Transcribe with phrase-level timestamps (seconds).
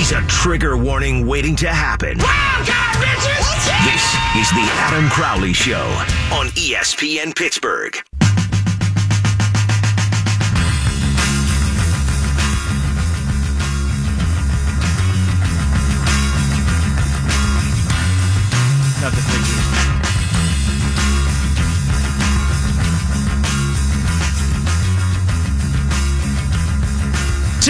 [0.00, 2.16] He's a trigger warning waiting to happen.
[2.16, 5.84] This is the Adam Crowley Show
[6.32, 7.94] on ESPN Pittsburgh.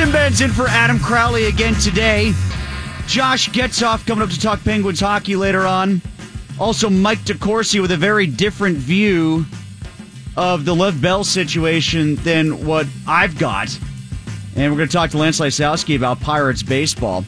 [0.01, 2.33] Tim Benz in for Adam Crowley again today.
[3.07, 6.01] Josh Getzoff coming up to talk Penguins hockey later on.
[6.59, 9.45] Also, Mike DeCourcy with a very different view
[10.39, 13.79] of the Lev Bell situation than what I've got.
[14.57, 17.23] And we're going to talk to Lance Lysowski about Pirates baseball.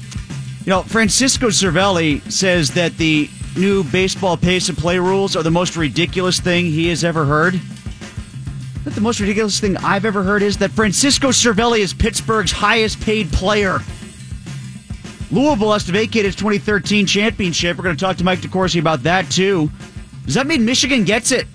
[0.64, 5.50] You know, Francisco Cervelli says that the new baseball pace of play rules are the
[5.50, 7.60] most ridiculous thing he has ever heard.
[8.84, 13.00] But the most ridiculous thing I've ever heard is that Francisco Cervelli is Pittsburgh's highest
[13.00, 13.78] paid player.
[15.30, 17.78] Louisville has to vacate its 2013 championship.
[17.78, 19.70] We're going to talk to Mike DeCourcy about that too.
[20.26, 21.46] Does that mean Michigan gets it?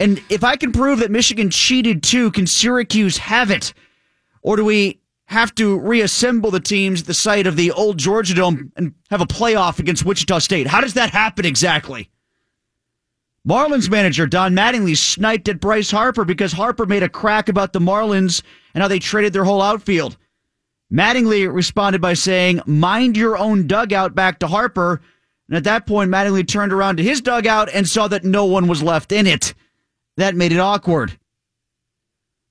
[0.00, 3.72] And if I can prove that Michigan cheated too, can Syracuse have it?
[4.42, 8.34] Or do we have to reassemble the teams at the site of the old Georgia
[8.34, 10.66] Dome and have a playoff against Wichita State?
[10.66, 12.10] How does that happen exactly?
[13.46, 17.78] Marlins manager Don Mattingly sniped at Bryce Harper because Harper made a crack about the
[17.78, 18.42] Marlins
[18.74, 20.16] and how they traded their whole outfield.
[20.92, 25.00] Mattingly responded by saying, Mind your own dugout back to Harper.
[25.48, 28.66] And at that point, Mattingly turned around to his dugout and saw that no one
[28.66, 29.54] was left in it.
[30.16, 31.16] That made it awkward.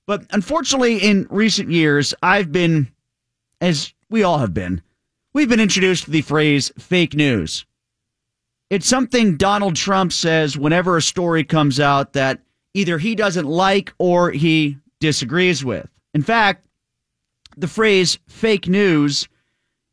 [0.06, 2.90] But unfortunately, in recent years, I've been,
[3.60, 4.80] as we all have been,
[5.34, 7.66] we've been introduced to the phrase fake news.
[8.68, 12.40] It's something Donald Trump says whenever a story comes out that
[12.74, 15.88] either he doesn't like or he disagrees with.
[16.14, 16.66] In fact,
[17.56, 19.28] the phrase fake news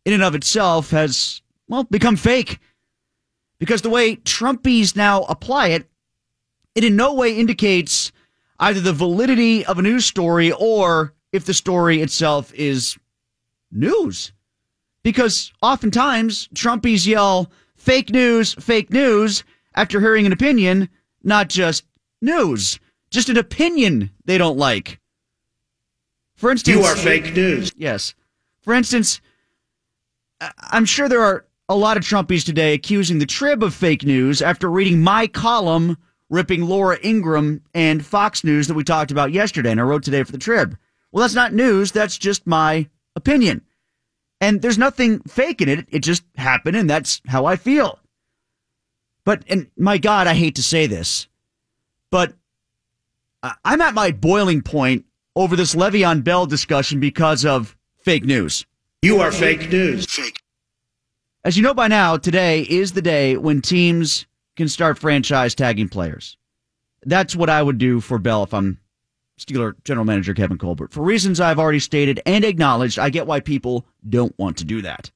[0.06, 2.60] in and of itself has, well, become fake.
[3.60, 5.88] Because the way Trumpies now apply it,
[6.76, 8.12] it in no way indicates
[8.60, 12.98] either the validity of a news story or if the story itself is
[13.72, 14.34] news.
[15.04, 17.52] Because oftentimes Trumpies yell
[17.84, 19.44] fake news, fake news
[19.76, 20.88] after hearing an opinion,
[21.22, 21.84] not just
[22.22, 22.80] news,
[23.10, 25.02] just an opinion they don't like.
[26.36, 27.74] For instance, You are fake news.
[27.76, 28.16] Yes.
[28.62, 29.20] For instance,
[30.72, 34.42] I'm sure there are a lot of Trumpies today accusing the Trib of fake news
[34.42, 35.98] after reading my column
[36.30, 40.24] ripping Laura Ingraham and Fox News that we talked about yesterday, and I wrote today
[40.24, 40.78] for the Trib.
[41.12, 41.92] Well, that's not news.
[41.92, 43.62] That's just my opinion.
[44.44, 45.88] And there's nothing fake in it.
[45.90, 47.98] It just happened, and that's how I feel.
[49.24, 51.30] But, and my God, I hate to say this,
[52.12, 52.34] but
[53.42, 58.66] I- I'm at my boiling point over this Le'Veon Bell discussion because of fake news.
[59.02, 60.06] You are fake news.
[60.08, 60.42] Fake.
[61.46, 64.26] As you know by now, today is the day when teams
[64.58, 66.36] can start franchise tagging players.
[67.06, 68.78] That's what I would do for Bell if I'm
[69.40, 70.94] Steeler general manager Kevin Colbert.
[70.94, 74.82] For reasons I've already stated and acknowledged, I get why people don't want to do
[74.82, 75.12] that.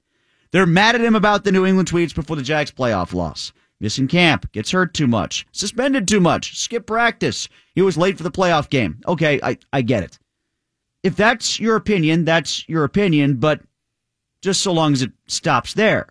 [0.51, 3.51] They're mad at him about the New England tweets before the Jags playoff loss.
[3.79, 7.47] Missing camp, gets hurt too much, suspended too much, skip practice.
[7.75, 8.99] He was late for the playoff game.
[9.07, 10.17] Okay, I, I get it.
[11.03, 13.61] If that's your opinion, that's your opinion, but
[14.41, 16.07] just so long as it stops there.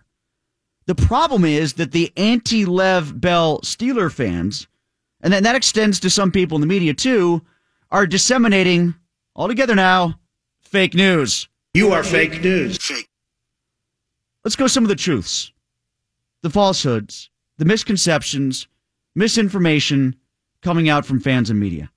[0.87, 4.69] The problem is that the anti Lev Bell Steeler fans,
[5.21, 7.43] and then that extends to some people in the media too,
[7.91, 8.95] are disseminating
[9.35, 10.19] altogether now
[10.61, 11.49] fake news.
[11.75, 12.79] You are fake news.
[12.79, 13.09] Fake.
[14.45, 15.53] Let's go some of the truths,
[16.43, 18.69] the falsehoods, the misconceptions,
[19.15, 20.17] misinformation
[20.63, 21.91] coming out from fans and media.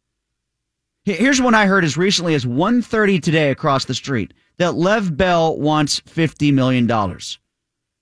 [1.04, 5.58] Here's one I heard as recently as 1:30 today across the street that Lev Bell
[5.58, 7.40] wants 50 million dollars.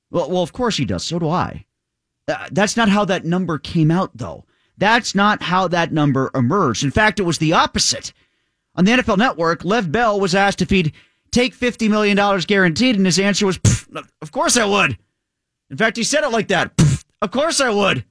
[0.09, 1.05] Well, well, of course he does.
[1.05, 1.65] So do I.
[2.27, 4.45] Uh, that's not how that number came out, though.
[4.77, 6.83] That's not how that number emerged.
[6.83, 8.13] In fact, it was the opposite.
[8.75, 10.93] On the NFL Network, Lev Bell was asked if he'd
[11.31, 13.59] take $50 million guaranteed, and his answer was,
[14.21, 14.97] Of course I would.
[15.69, 16.71] In fact, he said it like that.
[17.21, 18.05] Of course I would.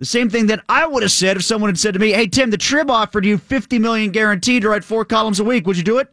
[0.00, 2.26] The same thing that I would have said if someone had said to me, Hey,
[2.26, 5.66] Tim, the Trib offered you 50 million guaranteed to write four columns a week.
[5.66, 6.08] Would you do it?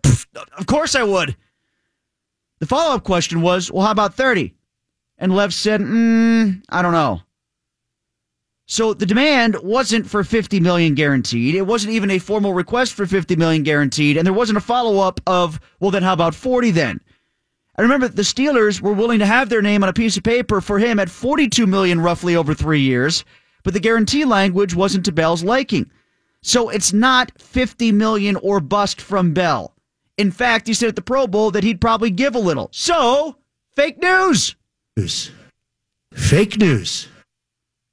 [0.57, 1.35] Of course I would.
[2.59, 4.53] The follow up question was, Well, how about 30?
[5.17, 7.21] And Lev said, mm, I don't know.
[8.71, 11.55] So the demand wasn't for 50 million guaranteed.
[11.55, 14.15] It wasn't even a formal request for 50 million guaranteed.
[14.15, 17.01] And there wasn't a follow up of, well, then how about 40 then?
[17.75, 20.61] I remember the Steelers were willing to have their name on a piece of paper
[20.61, 23.25] for him at 42 million roughly over three years,
[23.65, 25.91] but the guarantee language wasn't to Bell's liking.
[26.41, 29.75] So it's not 50 million or bust from Bell.
[30.17, 32.69] In fact, he said at the Pro Bowl that he'd probably give a little.
[32.71, 33.35] So,
[33.75, 34.55] fake news.
[34.95, 35.29] News.
[36.13, 37.09] Fake news.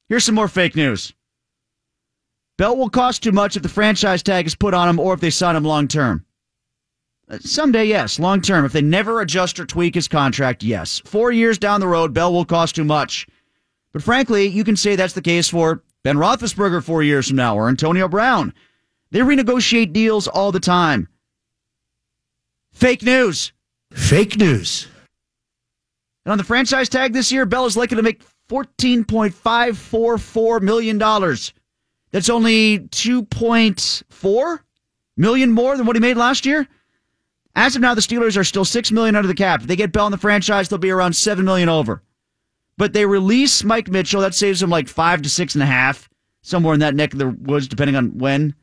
[0.09, 1.13] Here's some more fake news.
[2.57, 5.21] Bell will cost too much if the franchise tag is put on him or if
[5.21, 6.25] they sign him long term.
[7.31, 8.19] Uh, someday, yes.
[8.19, 8.65] Long term.
[8.65, 11.01] If they never adjust or tweak his contract, yes.
[11.05, 13.27] Four years down the road, Bell will cost too much.
[13.93, 17.57] But frankly, you can say that's the case for Ben Roethlisberger four years from now
[17.57, 18.55] or Antonio Brown.
[19.11, 21.09] They renegotiate deals all the time.
[22.73, 23.53] Fake news.
[23.93, 24.89] Fake news.
[26.25, 30.99] And on the franchise tag this year, Bell is likely to make $14.544 million.
[32.11, 34.59] That's only 2.4
[35.17, 36.67] million more than what he made last year.
[37.55, 39.63] As of now, the Steelers are still six million under the cap.
[39.63, 42.03] If they get Bell in the franchise, they'll be around seven million over.
[42.77, 44.21] But they release Mike Mitchell.
[44.21, 46.09] That saves them like five to six and a half,
[46.43, 48.55] somewhere in that neck of the woods, depending on when.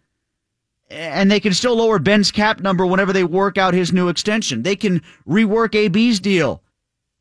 [0.90, 4.64] And they can still lower Ben's cap number whenever they work out his new extension.
[4.64, 6.64] They can rework AB's deal.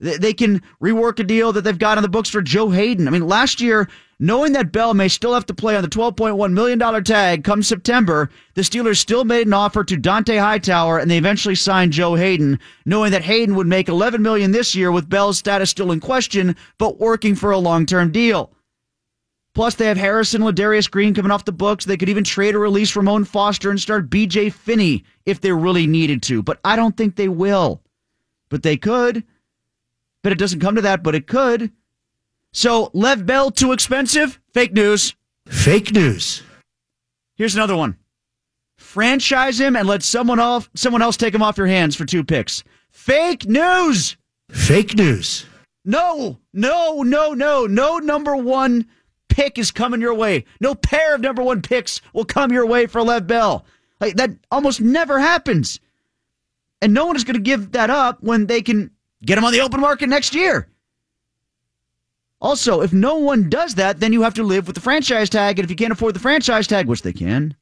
[0.05, 3.09] They can rework a deal that they've got on the books for Joe Haden.
[3.09, 6.53] I mean, last year, knowing that Bell may still have to play on the $12.1
[6.53, 11.17] million tag come September, the Steelers still made an offer to Dont'a Hightower and they
[11.17, 15.39] eventually signed Joe Haden, knowing that Haden would make 11 million this year with Bell's
[15.39, 18.53] status still in question, but working for a long-term deal.
[19.55, 21.87] Plus, they have Harrison Ladarius Green coming off the books.
[21.87, 25.87] They could even trade or release Ramon Foster and start BJ Finney if they really
[25.87, 27.81] needed to, but I don't think they will.
[28.51, 29.25] But they could.
[30.25, 31.71] But it doesn't come to that, but it could.
[32.51, 34.41] So, Lev Bell too expensive?
[34.55, 35.15] Fake news.
[35.47, 36.43] Fake news.
[37.37, 37.99] Here's another one.
[38.79, 42.25] Franchise him and let someone else someone else take him off your hands for two
[42.25, 42.65] picks.
[42.91, 44.17] Fake news.
[44.51, 45.45] Fake news.
[45.85, 48.87] No, no, no, no, no number one
[49.29, 50.47] pick is coming your way.
[50.59, 53.67] No pair of number one picks will come your way for Lev Bell.
[54.01, 55.81] Like that almost never happens.
[56.81, 58.91] And no one is going to give that up when they can
[59.25, 60.69] Get them on the open market next year.
[62.41, 65.59] Also, if no one does that, then you have to live with the franchise tag.
[65.59, 67.57] And if you can't afford the franchise tag, which they can,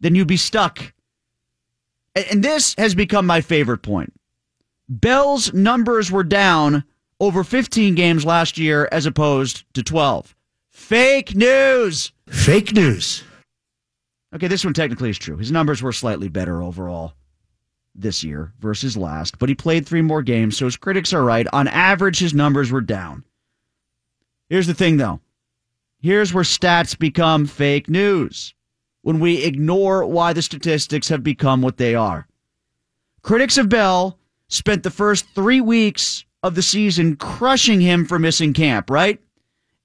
[0.00, 0.92] then you'd be stuck.
[2.16, 4.12] And this has become my favorite point.
[4.88, 6.84] Bell's numbers were down
[7.20, 10.34] over 15 games last year as opposed to 12.
[10.68, 12.10] Fake news.
[12.26, 13.22] Fake news.
[14.34, 15.36] Okay, this one technically is true.
[15.36, 17.14] His numbers were slightly better overall
[17.94, 21.46] this year versus last, but he played three more games, so his critics are right.
[21.52, 23.24] On average, his numbers were down.
[24.48, 25.20] Here's the thing, though.
[25.98, 28.54] Here's where stats become fake news
[29.02, 32.26] when we ignore why the statistics have become what they are.
[33.22, 34.18] Critics of Bell
[34.48, 39.20] spent the first three weeks of the season crushing him for missing camp, right?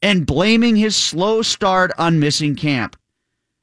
[0.01, 2.95] And blaming his slow start on missing camp.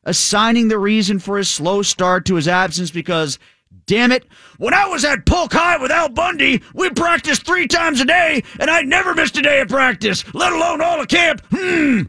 [0.05, 3.38] Assigning the reason for his slow start to his absence because
[3.87, 4.26] damn it.
[4.59, 8.43] When I was at Polk High with Al Bundy, we practiced three times a day,
[8.59, 11.43] and I never missed a day of practice, let alone all of camp.
[11.50, 12.03] Hmm.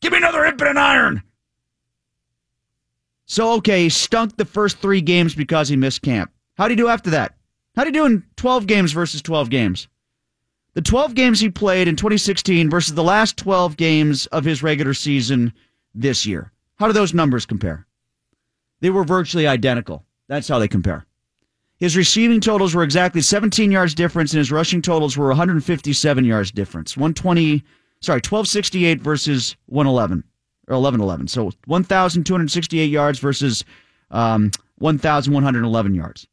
[0.00, 1.22] Give me another imp and an iron.
[3.26, 6.32] So, okay, he stunk the first three games because he missed camp.
[6.56, 7.36] How'd he do after that?
[7.76, 9.88] How'd he do in 12 games versus 12 games?
[10.74, 14.94] The 12 games he played in 2016 versus the last 12 games of his regular
[14.94, 15.52] season
[15.94, 16.52] this year.
[16.76, 17.86] How do those numbers compare?
[18.80, 20.04] They were virtually identical.
[20.30, 21.04] That's how they compare.
[21.78, 26.52] His receiving totals were exactly 17 yards difference, and his rushing totals were 157 yards
[26.52, 26.96] difference.
[26.96, 27.64] 120,
[28.00, 30.22] sorry, 1268 versus 111
[30.68, 31.26] or 1111.
[31.26, 33.64] So 1,268 yards versus
[34.12, 36.28] um, 1,111 yards.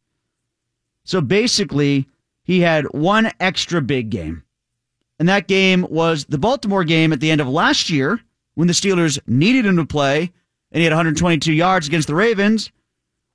[1.03, 2.07] So basically,
[2.43, 4.43] he had one extra big game.
[5.17, 8.19] And that game was the Baltimore game at the end of last year
[8.53, 10.31] when the Steelers needed him to play,
[10.71, 12.71] and he had 122 yards against the Ravens.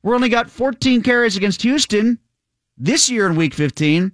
[0.03, 2.19] We only got 14 carries against Houston
[2.77, 4.13] this year in week 15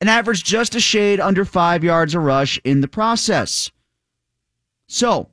[0.00, 3.70] and averaged just a shade under five yards a rush in the process.
[4.86, 5.30] So,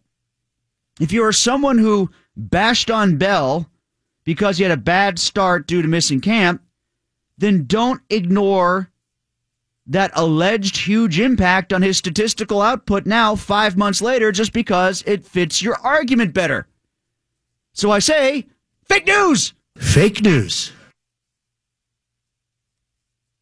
[1.00, 3.70] if you are someone who bashed on Bell
[4.24, 6.62] because he had a bad start due to missing camp,
[7.38, 8.90] then don't ignore
[9.88, 15.26] that alleged huge impact on his statistical output now, five months later, just because it
[15.26, 16.68] fits your argument better.
[17.74, 18.46] So I say,
[18.84, 19.54] fake news!
[19.82, 20.72] Fake news.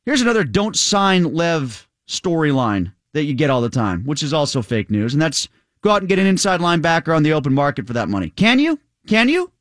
[0.06, 4.64] Here's another don't sign Lev storyline that you get all the time, which is also
[4.64, 5.48] fake news, and that's
[5.82, 8.32] go out and get an inside linebacker on the open market for that money.
[8.32, 8.80] Can you?
[9.06, 9.52] Can you?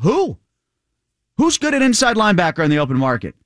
[0.00, 0.36] Who?
[1.36, 3.36] Who's good at inside linebacker on the open market?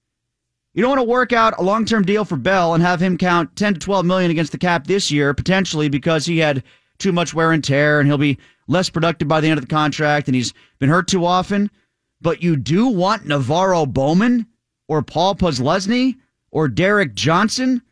[0.72, 3.56] You don't want to work out a long-term deal for Bell and have him count
[3.56, 6.62] 10 to 12 million against the cap this year potentially because he had
[6.98, 9.74] too much wear and tear and he'll be less productive by the end of the
[9.74, 11.70] contract and he's been hurt too often
[12.20, 14.46] but you do want NaVorro Bowman
[14.88, 16.16] or Paul Posluszny
[16.50, 17.82] or Derrick Johnson.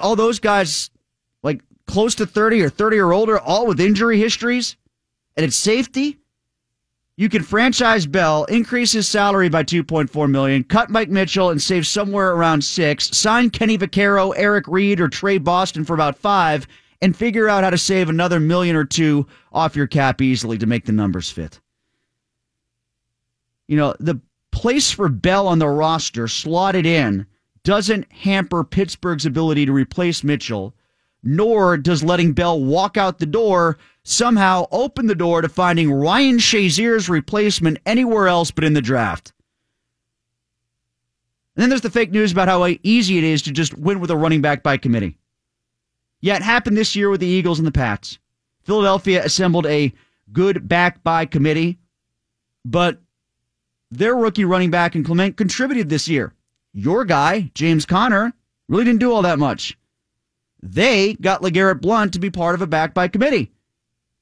[0.00, 0.90] All those guys,
[1.42, 4.76] like close to 30 or 30 or older, all with injury histories,
[5.36, 6.18] and it's safety.
[7.18, 11.86] You can franchise Bell, increase his salary by 2.4 million, cut Mike Mitchell and save
[11.86, 16.66] somewhere around six, sign Kenny Vaccaro, Eric Reid or Tre Boston for about five,
[17.00, 20.66] and figure out how to save another million or two off your cap easily to
[20.66, 21.58] make the numbers fit.
[23.68, 24.20] You know, the
[24.52, 27.26] place for Bell on the roster slotted in
[27.64, 30.74] doesn't hamper Pittsburgh's ability to replace Mitchell,
[31.22, 36.38] nor does letting Bell walk out the door somehow open the door to finding Ryan
[36.38, 39.32] Shazier's replacement anywhere else but in the draft.
[41.56, 44.10] And then there's the fake news about how easy it is to just win with
[44.10, 45.18] a running back by committee.
[46.20, 48.18] Yeah, it happened this year with the Eagles and the Pats.
[48.62, 49.92] Philadelphia assembled a
[50.32, 51.78] good back by committee,
[52.64, 53.00] but
[53.90, 56.32] their rookie running back and Clement contributed this year.
[56.72, 58.32] Your guy, James Conner,
[58.68, 59.78] really didn't do all that much.
[60.62, 63.52] They got LeGarrette Blunt to be part of a back by committee.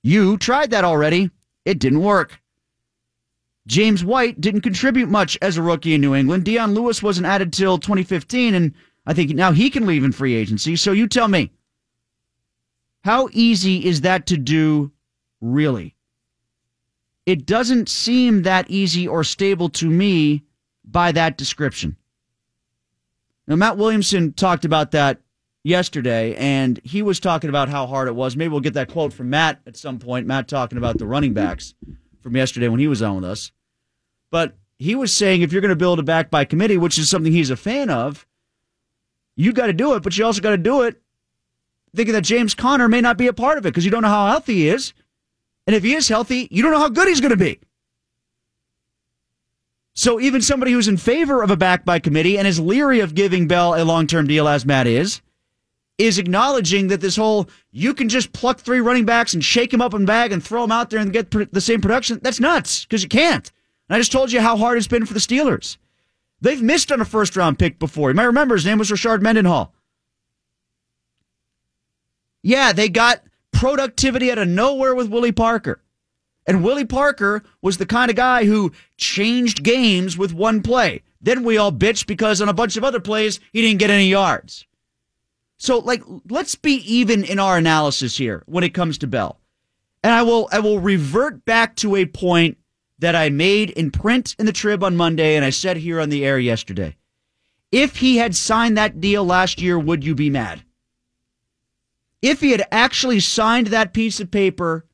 [0.03, 1.31] You tried that already.
[1.65, 2.41] It didn't work.
[3.67, 6.45] James White didn't contribute much as a rookie in New England.
[6.45, 8.75] Dion Lewis wasn't added till 2015, and
[9.07, 10.77] I think now he can leave in free agency.
[10.77, 11.51] So you tell me,
[13.05, 14.93] how easy is that to do,
[15.41, 15.94] really?
[17.27, 20.45] It doesn't seem that easy or stable to me
[20.85, 21.97] by that description.
[23.47, 25.21] Now, Matt Williamson talked about that
[25.63, 28.37] yesterday, and he was talking about how hard it was.
[28.37, 30.27] Maybe we'll get that quote from Matt at some point.
[30.27, 31.75] Matt talking about the running backs
[32.23, 33.53] from yesterday when he was on with us.
[34.31, 37.09] But he was saying if you're going to build a back by committee, which is
[37.09, 38.27] something he's a fan of,
[39.37, 41.01] you got to do it, but you also got to do it
[41.95, 44.09] thinking that James Conner may not be a part of it because you don't know
[44.09, 44.93] how healthy he is.
[45.67, 47.59] And if he is healthy, you don't know how good he's going to be.
[49.95, 53.15] So even somebody who's in favor of a back by committee and is leery of
[53.15, 55.23] giving Bell a long term deal, as Matt is,
[55.99, 59.81] is acknowledging that this whole you can just pluck three running backs and shake them
[59.81, 62.19] up in bag and throw them out there and get the same production.
[62.23, 63.51] That's nuts because you can't.
[63.89, 65.77] And I just told you how hard it's been for the Steelers.
[66.41, 68.11] They've missed on a first round pick before.
[68.11, 69.73] You might remember his name was Rashard Mendenhall.
[72.43, 73.23] Yeah, they got
[73.55, 75.81] productivity out of nowhere with Willie Parker.
[76.47, 81.03] And Willie Parker was the kind of guy who changed games with one play.
[81.21, 84.09] Then we all bitched because on a bunch of other plays, he didn't get any
[84.09, 84.67] yards.
[85.57, 89.41] So, like, let's be even in our analysis here when it comes to Bell.
[90.03, 92.59] And I will, I will revert back to a point
[92.99, 96.11] that I made in print in the Trib on Monday, and I said here on
[96.11, 96.97] the air yesterday.
[97.73, 100.63] If he had signed that deal last year, would you be mad?
[102.25, 104.87] If he had actually signed that piece of paper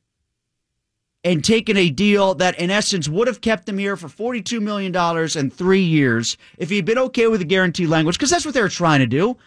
[1.23, 4.93] and taken a deal that, in essence, would have kept him here for $42 million
[4.93, 8.61] and three years, if he'd been okay with the guarantee language, because that's what they
[8.61, 9.37] were trying to do.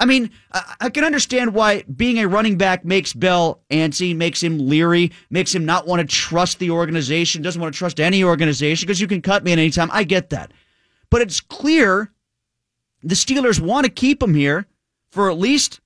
[0.00, 0.32] I mean,
[0.80, 5.54] I, can understand why being a running back makes Bell antsy, makes him leery, makes
[5.54, 9.06] him not want to trust the organization, doesn't want to trust any organization because you
[9.06, 9.90] can cut me at any time.
[9.92, 10.50] I get that.
[11.10, 12.10] But it's clear
[13.04, 14.66] the Steelers want to keep him here
[15.12, 15.80] for at least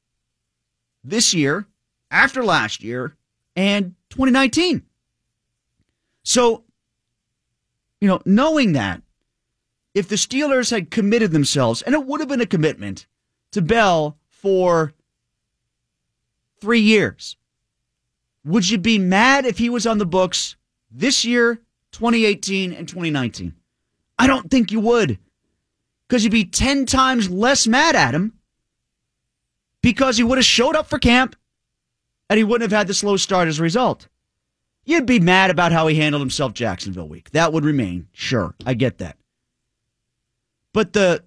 [1.05, 1.67] this year,
[2.11, 3.17] after last year,
[3.55, 4.83] and 2019.
[6.23, 6.65] So,
[8.01, 9.03] you know, knowing that,
[9.93, 13.07] if the Steelers had committed themselves, and it would have been a commitment,
[13.53, 14.93] to Bell for
[16.61, 17.37] three years.
[18.45, 20.57] Would you be mad if he was on the books
[20.91, 21.61] this year,
[21.93, 23.55] 2018, and 2019?
[24.19, 25.19] I don't think you would.
[26.09, 28.33] Because you'd be 10 times less mad at him
[29.85, 31.37] because he would have showed up for camp
[32.31, 34.09] and he wouldn't have had the slow start as a result.
[34.87, 37.31] You'd be mad about how he handled himself Jacksonville week.
[37.31, 38.09] That would remain.
[38.13, 39.19] Sure, I get that.
[40.73, 41.23] But the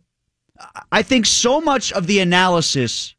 [0.92, 3.16] I think so much of the analysis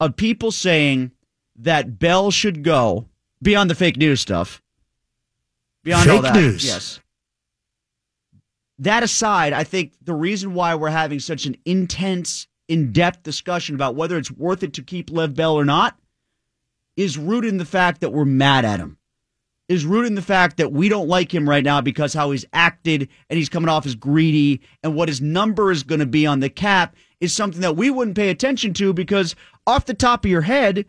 [0.00, 1.12] of people saying
[1.56, 3.06] that Bell should go
[3.40, 4.60] beyond the fake news stuff,
[5.84, 6.64] beyond fake all that, news.
[6.64, 6.98] yes.
[8.80, 13.94] That aside, I think the reason why we're having such an intense, in-depth discussion about
[13.94, 15.98] whether it's worth it to keep Lev Bell or not
[16.96, 18.98] is rooted in the fact that we're mad at him
[19.72, 22.44] is rooted in the fact that we don't like him right now because how he's
[22.52, 26.26] acted and he's coming off as greedy and what his number is going to be
[26.26, 29.34] on the cap is something that we wouldn't pay attention to because
[29.66, 30.84] off the top of your head,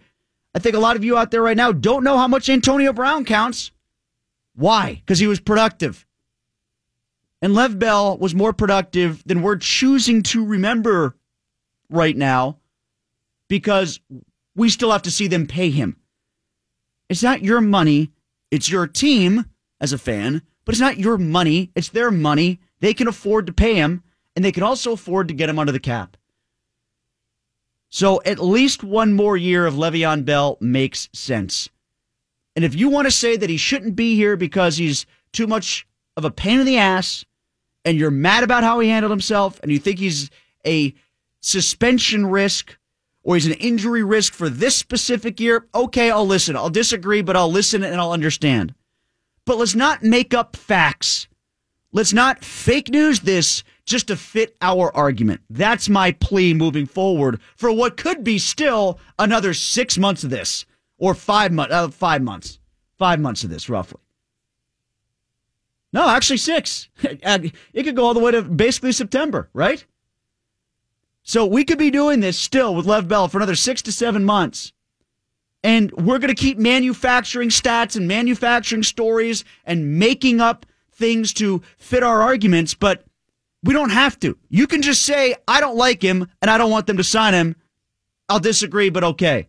[0.54, 2.92] I think a lot of you out there right now don't know how much Antonio
[2.92, 3.72] Brown counts.
[4.56, 4.96] Why?
[4.96, 6.06] Because he was productive.
[7.42, 11.16] And Lev Bell was more productive than we're choosing to remember
[11.94, 12.58] right now
[13.48, 14.00] because
[14.56, 15.98] we still have to see them pay him.
[17.10, 18.12] It's not your money
[18.54, 19.46] it's your team
[19.82, 21.72] as a fan, but it's not your money.
[21.74, 22.60] It's their money.
[22.82, 24.04] They can afford to pay him.
[24.36, 26.18] and they can also afford to get him under the cap.
[27.90, 31.70] So at least one more year of Le'Veon Bell makes sense.
[32.56, 35.88] And if you want to say that he shouldn't be here because he's too much
[36.16, 37.26] of a pain in the ass
[37.86, 40.30] and you're mad about how he handled himself and you think he's
[40.66, 40.94] a
[41.44, 42.78] suspension risk
[43.24, 46.56] or he's an injury risk for this specific year, okay, I'll listen.
[46.56, 48.74] I'll disagree, but I'll listen and I'll understand.
[49.46, 51.28] But let's not make up facts.
[51.92, 55.42] Let's not fake news this just to fit our argument.
[55.50, 60.66] That's my plea moving forward for what could be still another six months of this
[60.98, 62.60] or five months, uh, five months,
[62.98, 64.00] five months of this roughly.
[65.92, 66.90] No, actually six.
[67.04, 69.86] It could go all the way to basically September, right?
[71.24, 74.24] So we could be doing this still with Lev Bell for another six to seven
[74.26, 74.74] months.
[75.64, 81.62] And we're going to keep manufacturing stats and manufacturing stories and making up things to
[81.78, 83.06] fit our arguments, but
[83.64, 84.38] we don't have to.
[84.50, 87.34] You can just say, I don't like him and I don't want them to sign
[87.34, 87.56] him.
[88.28, 89.48] I'll disagree, but okay.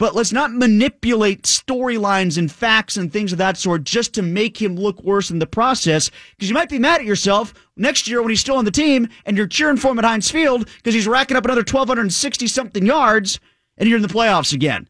[0.00, 4.56] But let's not manipulate storylines and facts and things of that sort just to make
[4.56, 6.10] him look worse in the process.
[6.34, 9.10] Because you might be mad at yourself next year when he's still on the team
[9.26, 12.86] and you're cheering for him at Heinz Field because he's racking up another 1,260 something
[12.86, 13.40] yards
[13.76, 14.88] and you're in the playoffs again.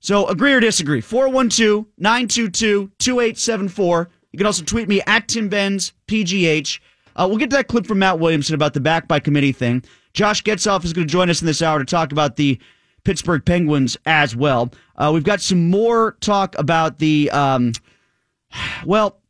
[0.00, 1.02] So agree or disagree.
[1.02, 4.08] 412 922 2874.
[4.32, 6.80] You can also tweet me at Tim Benz PGH.
[7.14, 9.84] Uh, we'll get to that clip from Matt Williamson about the back by committee thing.
[10.14, 12.58] Josh Getzoff is going to join us in this hour to talk about the
[13.06, 14.72] Pittsburgh Penguins as well.
[14.96, 17.70] Uh, we've got some more talk about the, um,
[18.84, 19.20] well,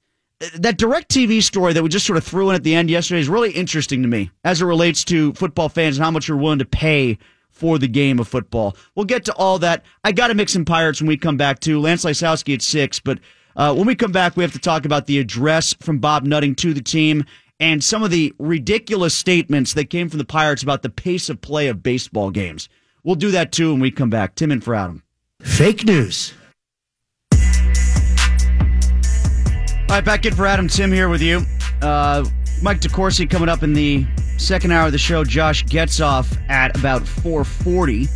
[0.55, 3.29] that DirecTV story that we just sort of threw in at the end yesterday is
[3.29, 6.59] really interesting to me as it relates to football fans and how much you're willing
[6.59, 7.19] to pay
[7.51, 8.75] for the game of football.
[8.95, 9.85] We'll get to all that.
[10.03, 12.99] I got to mix some Pirates when we come back to Lance Lysowski at six,
[12.99, 13.19] but
[13.57, 16.55] uh, when we come back, we have to talk about the address from Bob Nutting
[16.57, 17.27] to the team
[17.61, 21.43] and some of the ridiculous statements that came from the Pirates about the pace of
[21.43, 22.71] play of baseball games.
[23.07, 24.35] We'll do that too when we come back.
[24.35, 25.05] Tim and for Adam.
[25.41, 26.35] Fake news.
[27.33, 27.39] All
[29.91, 30.67] right, back in for Adam.
[30.67, 31.43] Tim here with you.
[31.81, 32.25] Uh,
[32.63, 34.05] Mike DeCourcy coming up in the
[34.39, 35.23] second hour of the show.
[35.23, 38.09] Josh Getzoff at about 4:40.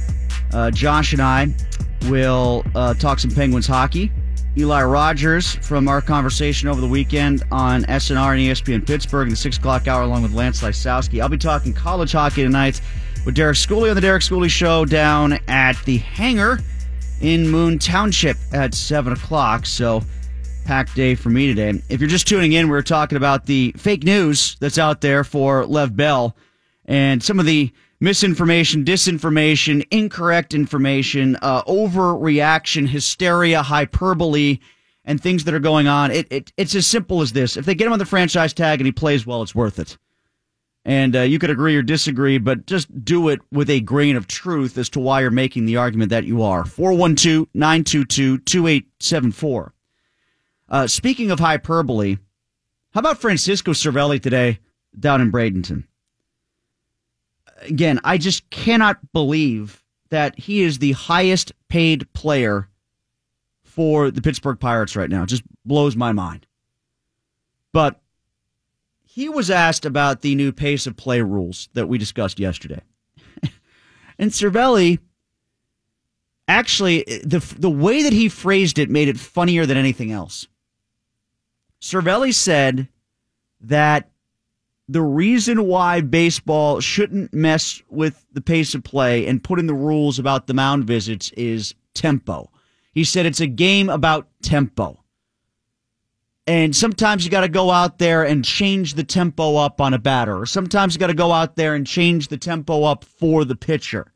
[0.53, 1.55] Uh, Josh and I
[2.09, 4.11] will uh, talk some Penguins hockey.
[4.59, 9.37] Eli Rogers from our conversation over the weekend on SNR and ESPN Pittsburgh in the
[9.37, 11.23] six o'clock hour, along with Lance Lysowski.
[11.23, 12.81] I'll be talking college hockey tonight
[13.25, 16.61] with Derek Schooley on the Derek Schooley Show down at the hangar
[17.21, 19.67] in Moon Township at 7 o'clock.
[19.67, 20.03] So,
[20.65, 21.83] packed day for me today.
[21.89, 25.25] If you're just tuning in, we are talking about the fake news that's out there
[25.25, 26.37] for Lev Bell
[26.85, 34.59] and some of the misinformation, disinformation, incorrect information, uh, overreaction, hysteria, hyperbole,
[35.05, 36.11] and things that are going on.
[36.11, 37.57] It, it, it's as simple as this.
[37.57, 39.99] If they get him on the franchise tag and he plays well, it's worth it.
[40.85, 44.27] And uh, you could agree or disagree, but just do it with a grain of
[44.27, 46.65] truth as to why you're making the argument that you are.
[46.65, 49.75] 412 922 2874.
[50.71, 52.17] Uh, speaking of hyperbole,
[52.93, 54.59] how about Francisco Cervelli today
[54.99, 55.85] down in Bradenton?
[57.63, 62.69] Again, I just cannot believe that he is the highest paid player
[63.63, 65.23] for the Pittsburgh Pirates right now.
[65.23, 66.47] It just blows my mind.
[67.73, 68.01] But
[69.13, 72.81] he was asked about the new pace of play rules that we discussed yesterday.
[74.21, 75.01] and Cervelli
[76.47, 80.47] actually the the way that he phrased it made it funnier than anything else.
[81.83, 82.87] Cervelli said
[83.63, 84.11] that
[84.87, 89.75] the reason why baseball shouldn't mess with the pace of play and put in the
[89.75, 92.49] rules about the mound visits is tempo.
[92.93, 95.00] He said it's a game about tempo.
[96.51, 100.01] And sometimes you got to go out there and change the tempo up on a
[100.01, 100.45] batter.
[100.47, 104.13] Sometimes you got to go out there and change the tempo up for the pitcher.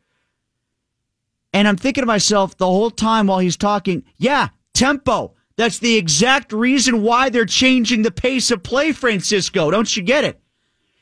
[1.53, 5.37] And I'm thinking to myself the whole time while he's talking, yeah, tempo.
[5.55, 9.71] That's the exact reason why they're changing the pace of play, Francisco.
[9.71, 10.41] Don't you get it?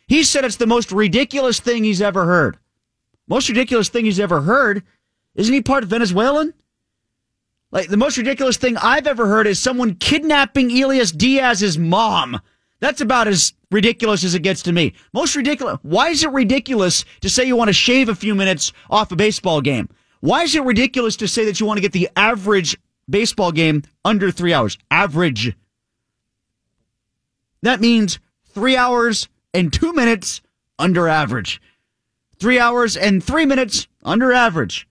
[0.07, 2.59] He said it's the most ridiculous thing he's ever heard.
[3.27, 4.83] Most ridiculous thing he's ever heard.
[5.35, 6.53] Isn't he part Venezuelan?
[7.73, 12.39] Like the most ridiculous thing I've ever heard is someone kidnapping Elias Diaz's mom.
[12.81, 14.93] That's about as ridiculous as it gets to me.
[15.15, 15.79] Most ridiculous.
[15.81, 19.17] Why is it ridiculous to say you want to shave a few minutes off a
[19.17, 19.89] baseball game?
[20.21, 22.77] Why is it ridiculous to say that you want to get the average
[23.09, 24.77] baseball game under three hours?
[24.91, 25.57] Average.
[27.63, 28.19] That means
[28.51, 30.43] three hours and two minutes
[30.79, 31.63] under average.
[32.39, 34.87] Three hours and three minutes under average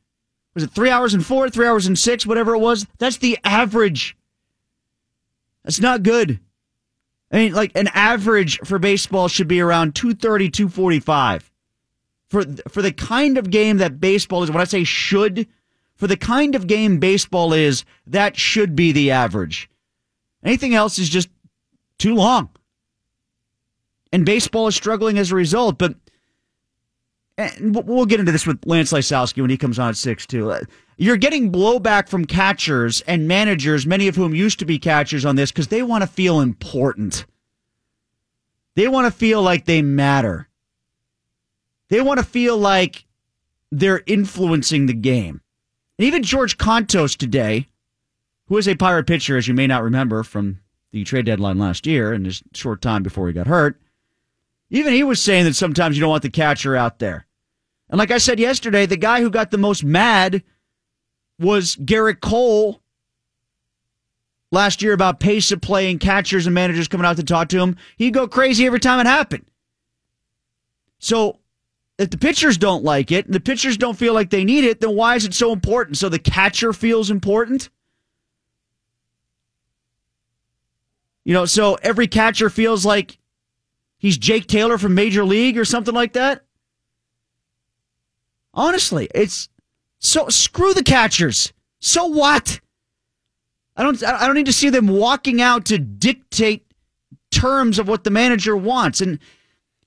[0.53, 2.85] was it three hours and four, three hours and six, whatever it was?
[2.97, 4.17] That's the average.
[5.63, 6.39] That's not good.
[7.31, 11.51] I mean, like an average for baseball should be around 230, 245.
[12.29, 15.47] For, for the kind of game that baseball is, when I say should,
[15.95, 19.69] for the kind of game baseball is, that should be the average.
[20.43, 21.29] Anything else is just
[21.97, 22.49] too long.
[24.11, 25.95] And baseball is struggling as a result, but
[27.41, 30.51] and we'll get into this with Lance Lysowski when he comes on at six too.
[30.51, 30.61] Uh,
[30.97, 35.35] you're getting blowback from catchers and managers, many of whom used to be catchers on
[35.35, 37.25] this, because they want to feel important.
[38.75, 40.47] They want to feel like they matter.
[41.89, 43.05] They want to feel like
[43.71, 45.41] they're influencing the game.
[45.97, 47.67] And even George Kontos today,
[48.47, 50.59] who is a pirate pitcher, as you may not remember from
[50.91, 53.79] the trade deadline last year and his short time before he got hurt,
[54.69, 57.25] even he was saying that sometimes you don't want the catcher out there.
[57.91, 60.43] And like I said yesterday, the guy who got the most mad
[61.37, 62.81] was Gerrit Cole
[64.49, 67.59] last year about pace of play and catchers and managers coming out to talk to
[67.59, 67.75] him.
[67.97, 69.45] He'd go crazy every time it happened.
[70.99, 71.39] So
[71.97, 74.79] if the pitchers don't like it and the pitchers don't feel like they need it,
[74.79, 75.97] then why is it so important?
[75.97, 77.69] So the catcher feels important?
[81.25, 83.17] You know, so every catcher feels like
[83.97, 86.45] he's Jake Taylor from Major League or something like that?
[88.53, 89.49] Honestly, it's
[89.99, 91.53] so screw the catchers.
[91.79, 92.59] So what?
[93.75, 96.65] I don't I don't need to see them walking out to dictate
[97.31, 99.17] terms of what the manager wants and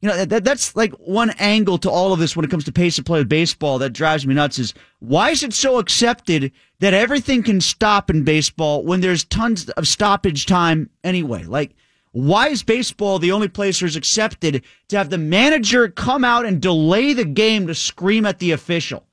[0.01, 2.73] you know that, that's like one angle to all of this when it comes to
[2.73, 6.53] pace of play with baseball that drives me nuts is why is it so accepted
[6.81, 11.75] that everything can stop in baseball when there's tons of stoppage time anyway like
[12.15, 16.47] why is baseball the only place where it's accepted to have the manager come out
[16.47, 19.05] and delay the game to scream at the official?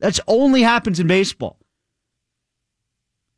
[0.00, 1.58] That's only happens in baseball.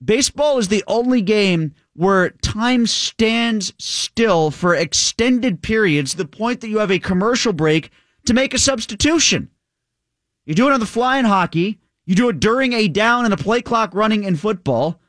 [0.02, 6.68] Baseball is the only game where time stands still for extended periods the point that
[6.68, 7.90] you have a commercial break
[8.26, 9.50] to make a substitution.
[10.46, 11.80] You do it on the fly in hockey.
[12.06, 15.00] You do it during a down and a play clock running in football.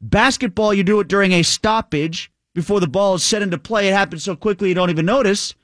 [0.00, 3.88] Basketball, you do it during a stoppage before the ball is set into play.
[3.88, 5.54] It happens so quickly you don't even notice.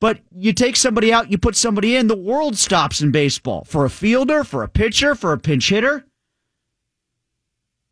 [0.00, 3.84] But you take somebody out, you put somebody in, the world stops in baseball for
[3.84, 6.04] a fielder, for a pitcher, for a pinch hitter.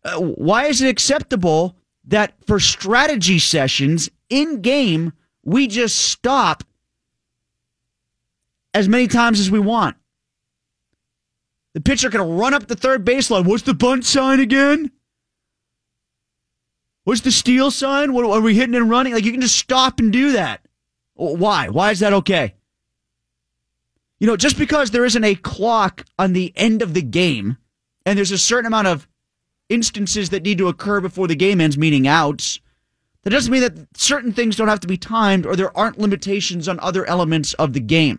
[0.04, 5.12] Uh, why is it acceptable that for strategy sessions in game,
[5.44, 6.64] we just stop
[8.74, 9.96] as many times as we want?
[11.74, 13.46] The pitcher can run up the third baseline.
[13.46, 14.90] What's the bunt sign again?
[17.04, 18.12] What's the steal sign?
[18.12, 19.14] What are we hitting and running?
[19.14, 20.60] Like you can just stop and do that.
[21.14, 21.68] Why?
[21.68, 22.54] Why is that okay?
[24.18, 27.56] You know, just because there isn't a clock on the end of the game
[28.04, 29.08] and there's a certain amount of
[29.68, 32.60] instances that need to occur before the game ends, meaning outs,
[33.22, 36.68] that doesn't mean that certain things don't have to be timed or there aren't limitations
[36.68, 38.18] on other elements of the game.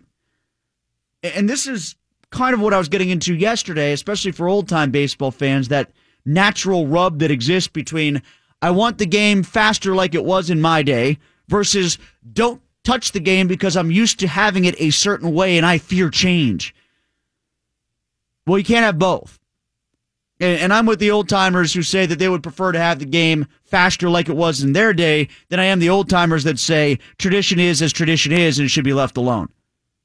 [1.22, 1.96] And this is
[2.30, 5.92] kind of what I was getting into yesterday, especially for old time baseball fans, that
[6.24, 8.22] natural rub that exists between
[8.62, 11.98] I want the game faster like it was in my day versus
[12.32, 15.78] don't touch the game because I'm used to having it a certain way and I
[15.78, 16.74] fear change.
[18.46, 19.40] Well, you can't have both.
[20.40, 23.04] And, I'm with the old timers who say that they would prefer to have the
[23.04, 26.58] game faster like it was in their day than I am the old timers that
[26.58, 29.50] say tradition is as tradition is and it should be left alone.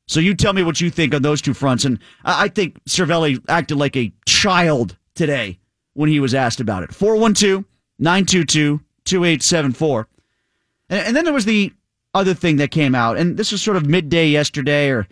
[0.07, 1.85] So you tell me what you think on those two fronts.
[1.85, 5.57] And I think Cervelli acted like a child today
[5.93, 6.91] when he was asked about it.
[6.91, 7.65] 412-
[7.99, 10.07] 922 2874.
[10.89, 11.73] And then there was the
[12.13, 15.07] other thing that came out, and this was sort of midday yesterday, or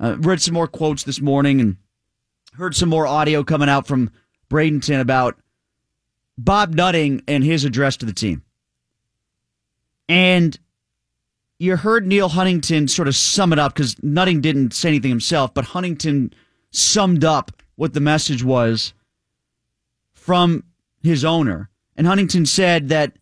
[0.00, 1.76] uh, read some more quotes this morning and
[2.54, 4.10] heard some more audio coming out from
[4.50, 5.36] Bradenton about
[6.38, 8.42] Bob Nutting and his address to the team.
[10.08, 10.58] And
[11.58, 15.54] you heard Neil Huntington sort of sum it up because Nutting didn't say anything himself,
[15.54, 16.32] but Huntington
[16.70, 18.92] summed up what the message was
[20.12, 20.64] from
[21.02, 21.70] his owner.
[21.96, 23.12] And Huntington said that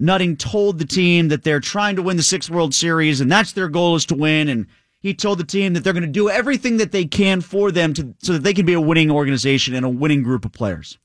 [0.00, 3.52] Nutting told the team that they're trying to win the Six World Series and that's
[3.52, 4.48] their goal is to win.
[4.48, 4.66] And
[5.00, 7.94] he told the team that they're going to do everything that they can for them
[7.94, 10.98] to, so that they can be a winning organization and a winning group of players.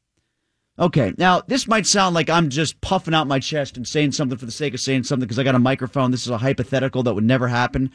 [0.77, 4.37] Okay, now this might sound like I'm just puffing out my chest and saying something
[4.37, 6.11] for the sake of saying something because I got a microphone.
[6.11, 7.91] This is a hypothetical that would never happen.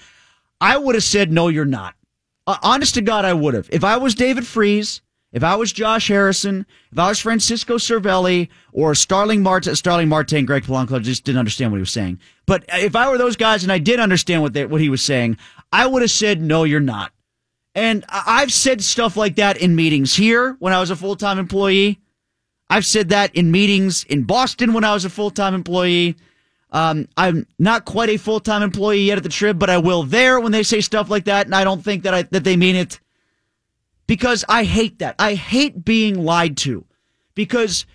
[0.60, 1.94] I would have said, no, you're not.
[2.46, 3.68] Uh, honest to God, I would have.
[3.72, 5.00] If I was David Freese
[5.32, 10.32] if I was Josh Harrison, if I was Francisco Cervelli or Starling Marte, Starling Marte
[10.34, 12.18] and Greg Polanco just didn't understand what he was saying.
[12.46, 15.02] But if I were those guys and I did understand what they, what he was
[15.02, 15.36] saying,
[15.70, 17.12] I would have said, no, you're not.
[17.74, 21.38] And I've said stuff like that in meetings here when I was a full time
[21.38, 22.00] employee.
[22.70, 26.16] I've said that in meetings in Boston when I was a full time employee.
[26.70, 30.02] Um, I'm not quite a full time employee yet at the Trib, but I will
[30.02, 32.56] there when they say stuff like that, and I don't think that I, that they
[32.56, 32.98] mean it
[34.08, 35.14] because I hate that.
[35.20, 36.84] I hate being lied to
[37.36, 37.86] because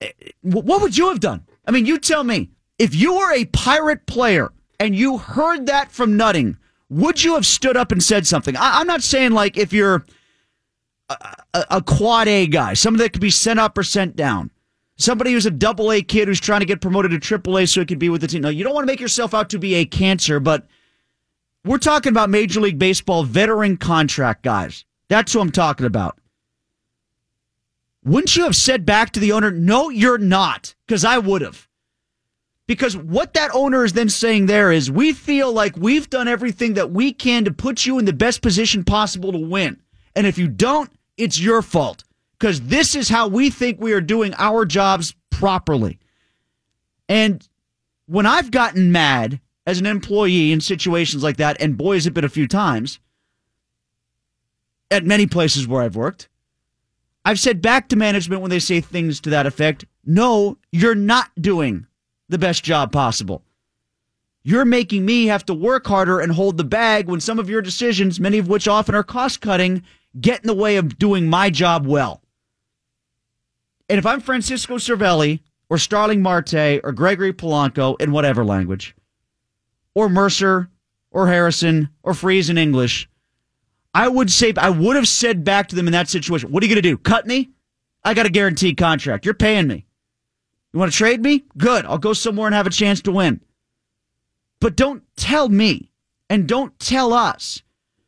[0.00, 1.44] eh, what would you have done?
[1.66, 5.90] I mean, you tell me if you were a pirate player and you heard that
[5.90, 6.56] from Nutting,
[6.88, 8.56] would you have stood up and said something?
[8.56, 10.04] I, am not saying like if you're
[11.08, 11.16] a,
[11.54, 14.52] a, a quad A guy, somebody that could be sent up or sent down
[14.98, 17.80] somebody who's a double A kid who's trying to get promoted to triple A so
[17.80, 18.42] he could be with the team.
[18.42, 20.66] No, you don't want to make yourself out to be a cancer, but
[21.64, 24.84] we're talking about Major League Baseball veteran contract guys.
[25.08, 26.18] That's who I'm talking about.
[28.04, 30.74] Wouldn't you have said back to the owner, no, you're not?
[30.86, 31.68] Because I would have.
[32.66, 36.74] Because what that owner is then saying there is, we feel like we've done everything
[36.74, 39.80] that we can to put you in the best position possible to win.
[40.14, 42.04] And if you don't, it's your fault
[42.38, 45.98] because this is how we think we are doing our jobs properly.
[47.08, 47.46] And
[48.06, 52.14] when I've gotten mad as an employee in situations like that, and boy, has it
[52.14, 53.00] been a few times
[54.90, 56.28] at many places where I've worked,
[57.24, 61.30] I've said back to management when they say things to that effect no, you're not
[61.38, 61.86] doing
[62.30, 63.42] the best job possible.
[64.42, 67.60] You're making me have to work harder and hold the bag when some of your
[67.60, 69.82] decisions, many of which often are cost cutting,
[70.18, 72.22] get in the way of doing my job well.
[73.90, 78.96] And if I'm Francisco Cervelli or Starling Marte or Gregory Polanco in whatever language,
[79.94, 80.70] or Mercer
[81.10, 83.08] or Harrison or Freese in English,
[83.98, 86.66] I would say I would have said back to them in that situation, "What are
[86.66, 86.96] you going to do?
[86.96, 87.50] Cut me?
[88.04, 89.24] I got a guaranteed contract.
[89.24, 89.86] You're paying me.
[90.72, 91.46] You want to trade me?
[91.56, 91.84] Good.
[91.84, 93.40] I'll go somewhere and have a chance to win."
[94.60, 95.90] But don't tell me
[96.30, 97.62] and don't tell us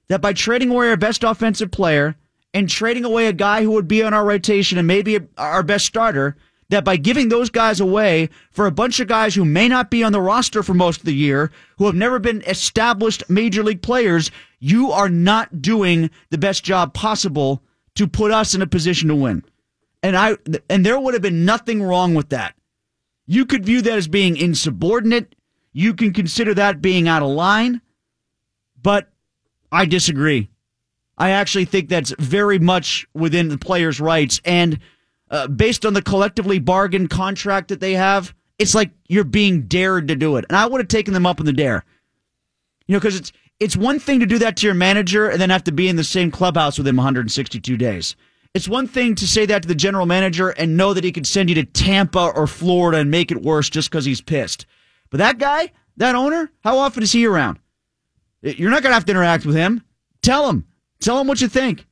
[0.06, 2.14] that by trading away our best offensive player
[2.54, 5.86] and trading away a guy who would be on our rotation and maybe our best
[5.86, 6.36] starter,
[6.70, 10.02] that by giving those guys away for a bunch of guys who may not be
[10.02, 13.82] on the roster for most of the year, who have never been established major league
[13.82, 14.30] players,
[14.60, 17.62] you are not doing the best job possible
[17.96, 19.44] to put us in a position to win.
[20.02, 20.36] And I
[20.70, 22.54] and there would have been nothing wrong with that.
[23.26, 25.34] You could view that as being insubordinate.
[25.72, 27.80] You can consider that being out of line.
[28.82, 29.10] But
[29.70, 30.48] I disagree.
[31.18, 34.40] I actually think that's very much within the players' rights.
[34.44, 34.78] And
[35.30, 40.08] uh, based on the collectively bargained contract that they have, it's like you're being dared
[40.08, 40.44] to do it.
[40.48, 41.84] And I would have taken them up on the dare.
[42.86, 45.50] You know, because it's it's one thing to do that to your manager and then
[45.50, 48.16] have to be in the same clubhouse with him 162 days.
[48.54, 51.26] It's one thing to say that to the general manager and know that he could
[51.26, 54.64] send you to Tampa or Florida and make it worse just because he's pissed.
[55.10, 57.58] But that guy, that owner, how often is he around?
[58.42, 59.82] You're not going to have to interact with him.
[60.22, 60.66] Tell him,
[61.00, 61.86] Tell him what you think.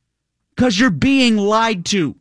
[0.54, 2.14] Because you're being lied to.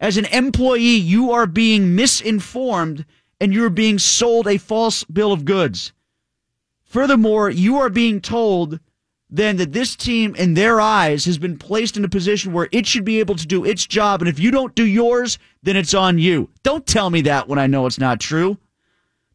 [0.00, 3.04] As an employee, you are being misinformed
[3.40, 5.92] and you're being sold a false bill of goods.
[6.84, 8.80] Furthermore, you are being told
[9.30, 12.86] then that this team, in their eyes, has been placed in a position where it
[12.86, 14.22] should be able to do its job.
[14.22, 16.48] And if you don't do yours, then it's on you.
[16.62, 18.56] Don't tell me that when I know it's not true.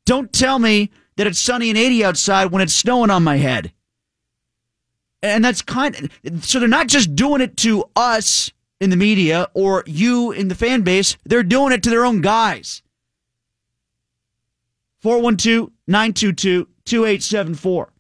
[0.06, 3.72] Don't tell me that it's sunny and 80 outside when it's snowing on my head.
[5.22, 8.52] And that's kind of, so they're not just doing it to us
[8.84, 12.22] in the media or you in the fan base, they're doing it to their own
[12.22, 12.82] guys.
[15.02, 17.94] 412 922 2874.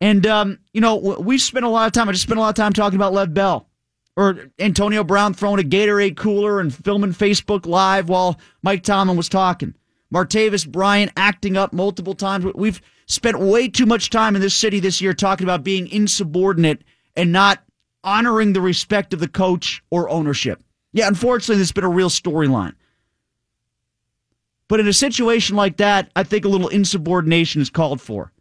[0.00, 2.48] And, um, you know, we've spent a lot of time, I just spent a lot
[2.48, 3.68] of time talking about Lev Bell
[4.16, 9.28] or Antonio Brown throwing a Gatorade cooler and filming Facebook Live while Mike Tomlin was
[9.28, 9.74] talking.
[10.12, 12.44] Martavis Bryant acting up multiple times.
[12.54, 16.82] We've spent way too much time in this city this year talking about being insubordinate
[17.16, 17.62] and not
[18.04, 20.62] honoring the respect of the coach or ownership.
[20.92, 22.74] Yeah, unfortunately, this has been a real storyline.
[24.68, 28.32] But in a situation like that, I think a little insubordination is called for,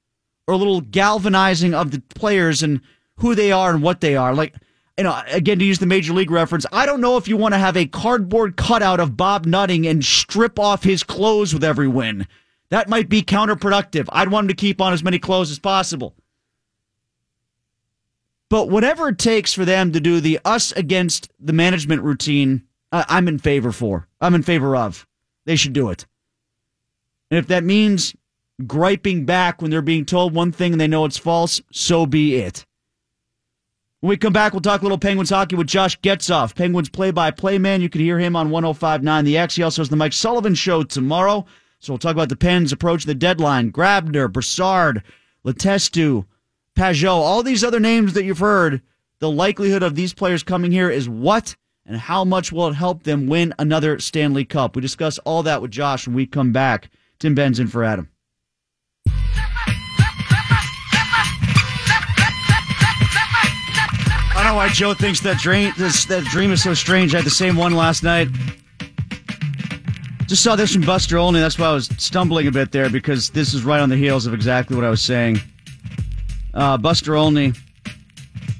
[0.47, 2.81] or a little galvanizing of the players and
[3.17, 4.33] who they are and what they are.
[4.33, 4.55] Like,
[4.97, 7.53] you know, again, to use the major league reference, I don't know if you want
[7.53, 11.87] to have a cardboard cutout of Bob Nutting and strip off his clothes with every
[11.87, 12.27] win.
[12.69, 14.07] That might be counterproductive.
[14.11, 16.15] I'd want him to keep on as many clothes as possible.
[18.51, 23.29] But whatever it takes for them to do the us against the management routine, I'm
[23.29, 24.09] in favor for.
[24.19, 25.07] I'm in favor of.
[25.45, 26.05] They should do it.
[27.29, 28.13] And if that means
[28.67, 32.35] griping back when they're being told one thing and they know it's false, so be
[32.35, 32.65] it.
[34.01, 37.57] When we come back, we'll talk a little Penguins hockey with Josh Getzoff, Penguins play-by-play
[37.57, 37.79] man.
[37.81, 39.55] You can hear him on 105.9 The X.
[39.55, 41.45] He also has the Mike Sullivan Show tomorrow.
[41.79, 43.71] So we'll talk about the Pens approach the deadline.
[43.71, 45.03] Grabner, Brassard,
[45.45, 46.25] Letestu,
[46.75, 48.81] Pageau, all these other names that you've heard.
[49.19, 51.55] The likelihood of these players coming here is what
[51.85, 54.75] and how much will it help them win another Stanley Cup?
[54.75, 56.89] We discuss all that with Josh when we come back.
[57.19, 58.09] Tim Benz in for Adam.
[64.33, 67.13] I don't know why Joe thinks that dream, this, that dream is so strange.
[67.13, 68.27] I had the same one last night.
[70.25, 71.39] Just saw this from Buster Olney.
[71.39, 74.25] That's why I was stumbling a bit there because this is right on the heels
[74.25, 75.41] of exactly what I was saying.
[76.53, 77.53] Uh, Buster Olney.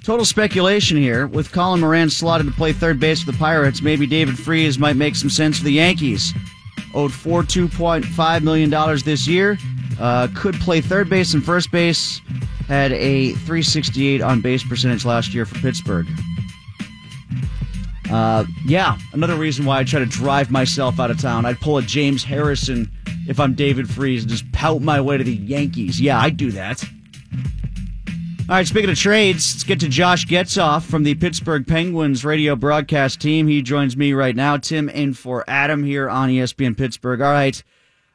[0.04, 1.27] Total speculation here.
[1.27, 4.95] With Colin Moran slotted to play third base for the Pirates, maybe David Freese might
[4.95, 6.34] make some sense for the Yankees.
[6.93, 8.69] Owed $42.5 million
[9.06, 9.58] this year.
[9.99, 12.19] Uh, could play third base and first base.
[12.67, 16.08] Had a 368 on base percentage last year for Pittsburgh.
[18.10, 21.45] Uh, yeah, another reason why I try to drive myself out of town.
[21.45, 22.91] I'd pull a James Harrison
[23.27, 26.01] if I'm David Freese and just pout my way to the Yankees.
[26.01, 26.84] Yeah, I'd do that.
[28.49, 32.54] All right, speaking of trades, let's get to Josh Getzoff from the Pittsburgh Penguins radio
[32.56, 33.47] broadcast team.
[33.47, 34.58] He joins me right now.
[34.58, 37.21] Tim in for Adam here on ESPN Pittsburgh.
[37.21, 37.63] All right,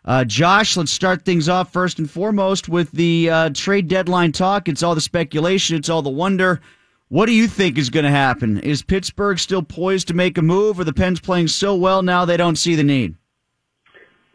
[0.05, 4.69] uh, Josh, let's start things off first and foremost with the uh, trade deadline talk.
[4.69, 6.61] It's all the speculation, it's all the wonder.
[7.09, 8.59] What do you think is going to happen?
[8.59, 12.27] Is Pittsburgh still poised to make a move, or the Pens playing so well now
[12.27, 13.15] they don't see the need?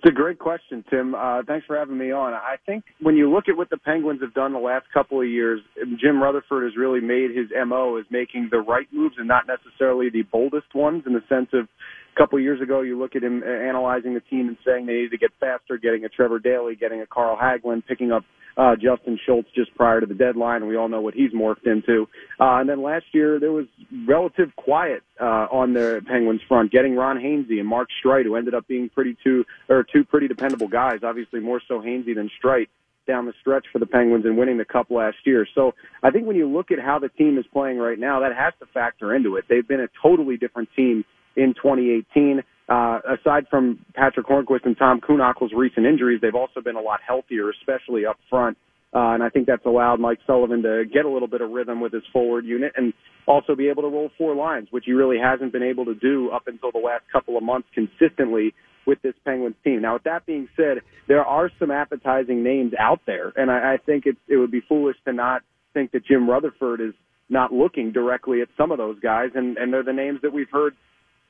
[0.03, 1.13] It's a great question, Tim.
[1.13, 2.33] Uh, thanks for having me on.
[2.33, 5.27] I think when you look at what the Penguins have done the last couple of
[5.27, 5.61] years,
[6.01, 10.09] Jim Rutherford has really made his MO as making the right moves and not necessarily
[10.09, 11.67] the boldest ones in the sense of
[12.15, 14.93] a couple of years ago, you look at him analyzing the team and saying they
[14.93, 18.23] needed to get faster, getting a Trevor Daley, getting a Carl Hagelin, picking up
[18.57, 22.07] uh, Justin Schultz just prior to the deadline, we all know what he's morphed into.
[22.39, 23.65] Uh, and then last year, there was
[24.07, 28.53] relative quiet uh, on the Penguins front, getting Ron Hainsey and Mark Streit, who ended
[28.53, 30.99] up being pretty two or two pretty dependable guys.
[31.03, 32.67] Obviously, more so Hainsey than Streit
[33.07, 35.47] down the stretch for the Penguins and winning the cup last year.
[35.55, 38.35] So I think when you look at how the team is playing right now, that
[38.35, 39.45] has to factor into it.
[39.49, 41.03] They've been a totally different team
[41.35, 42.43] in 2018.
[42.71, 47.01] Uh, aside from Patric Hornqvist and Tom Kuhnhackl's recent injuries, they've also been a lot
[47.05, 48.57] healthier, especially up front.
[48.93, 51.81] Uh, and I think that's allowed Mike Sullivan to get a little bit of rhythm
[51.81, 52.93] with his forward unit and
[53.27, 56.29] also be able to roll four lines, which he really hasn't been able to do
[56.29, 58.53] up until the last couple of months consistently
[58.87, 59.81] with this Penguins team.
[59.81, 60.77] Now, with that being said,
[61.09, 64.61] there are some appetizing names out there, and I, I think it, it would be
[64.61, 65.41] foolish to not
[65.73, 66.93] think that Jim Rutherford is
[67.27, 70.49] not looking directly at some of those guys, and, and they're the names that we've
[70.51, 70.73] heard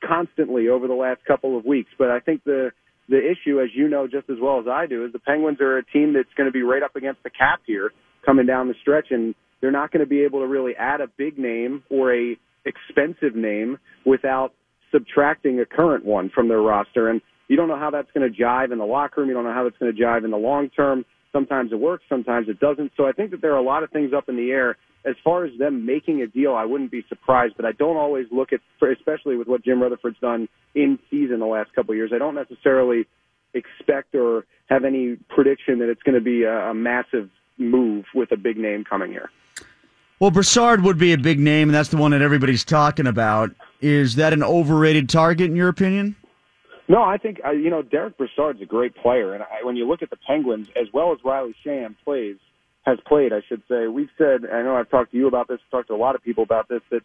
[0.06, 1.90] constantly over the last couple of weeks.
[1.98, 2.70] But I think the
[3.08, 5.78] the issue, as you know just as well as I do, is the Penguins are
[5.78, 7.92] a team that's going to be right up against the cap here
[8.24, 11.08] coming down the stretch, and they're not going to be able to really add a
[11.16, 14.52] big name or a expensive name without
[14.92, 17.08] subtracting a current one from their roster.
[17.08, 19.28] And you don't know how that's going to jive in the locker room.
[19.28, 21.04] You don't know how that's going to jive in the long term.
[21.32, 22.92] Sometimes it works, sometimes it doesn't.
[22.96, 25.16] So I think that there are a lot of things up in the air as
[25.24, 28.52] far as them making a deal, I wouldn't be surprised, but I don't always look
[28.52, 32.12] at, especially with what Jim Rutherford's done in season the last couple of years.
[32.14, 33.06] I don't necessarily
[33.54, 38.32] expect or have any prediction that it's going to be a, a massive move with
[38.32, 39.30] a big name coming here.
[40.20, 43.50] Well, Brassard would be a big name, and that's the one that everybody's talking about.
[43.80, 46.14] Is that an overrated target in your opinion?
[46.88, 49.86] No, I think uh, you know Derek Brassard's a great player, and I, when you
[49.86, 52.36] look at the Penguins as well as Riley Sheahan plays,
[52.84, 53.86] has played, I should say.
[53.86, 56.22] We've said, I know I've talked to you about this, talked to a lot of
[56.22, 57.02] people about this, that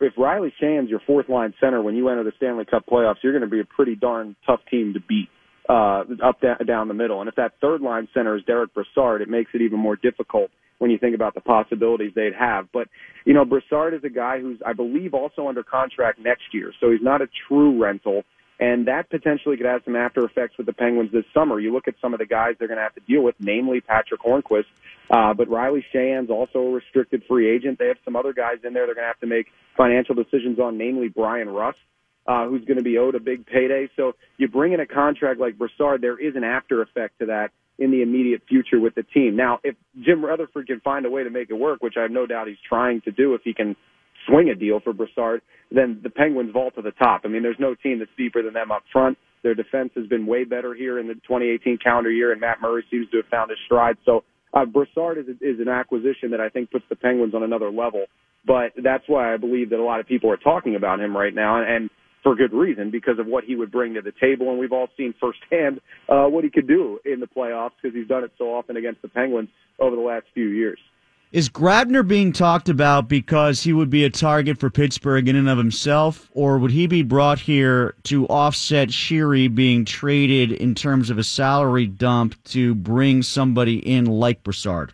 [0.00, 3.32] if Riley Sheahan's your fourth line center when you enter the Stanley Cup playoffs, you're
[3.32, 5.28] going to be a pretty darn tough team to beat
[5.68, 7.20] uh, up da- down the middle.
[7.20, 10.50] And if that third line center is Derek Brassard, it makes it even more difficult
[10.78, 12.66] when you think about the possibilities they'd have.
[12.72, 12.88] But,
[13.24, 16.72] you know, Brassard is a guy who's, I believe, also under contract next year.
[16.80, 18.22] So he's not a true rental
[18.58, 21.60] and that potentially could have some after effects with the Penguins this summer.
[21.60, 23.80] You look at some of the guys they're going to have to deal with, namely
[23.80, 24.64] Patric Hornqvist,
[25.10, 27.78] uh, but Riley Sheahan's also a restricted free agent.
[27.78, 30.58] They have some other guys in there they're going to have to make financial decisions
[30.58, 31.78] on, namely Bryan Rust.
[32.28, 33.88] Uh, who's going to be owed a big payday.
[33.94, 37.52] So you bring in a contract like Brassard, there is an after effect to that
[37.78, 39.36] in the immediate future with the team.
[39.36, 42.10] Now, if Jim Rutherford can find a way to make it work, which I have
[42.10, 43.76] no doubt he's trying to do if he can
[44.26, 47.22] swing a deal for Brassard, then the Penguins vault to the top.
[47.24, 49.18] I mean, there's no team that's deeper than them up front.
[49.42, 52.84] Their defense has been way better here in the 2018 calendar year, and Matt Murray
[52.90, 53.96] seems to have found his stride.
[54.04, 54.24] So
[54.54, 58.06] uh, Brassard is, is an acquisition that I think puts the Penguins on another level.
[58.46, 61.34] But that's why I believe that a lot of people are talking about him right
[61.34, 61.90] now, and, and
[62.22, 64.50] for good reason because of what he would bring to the table.
[64.50, 68.08] And we've all seen firsthand uh, what he could do in the playoffs because he's
[68.08, 69.48] done it so often against the Penguins
[69.78, 70.78] over the last few years.
[71.32, 75.48] Is Grabner being talked about because he would be a target for Pittsburgh in and
[75.48, 81.10] of himself, or would he be brought here to offset Sheary being traded in terms
[81.10, 84.92] of a salary dump to bring somebody in like Brassard?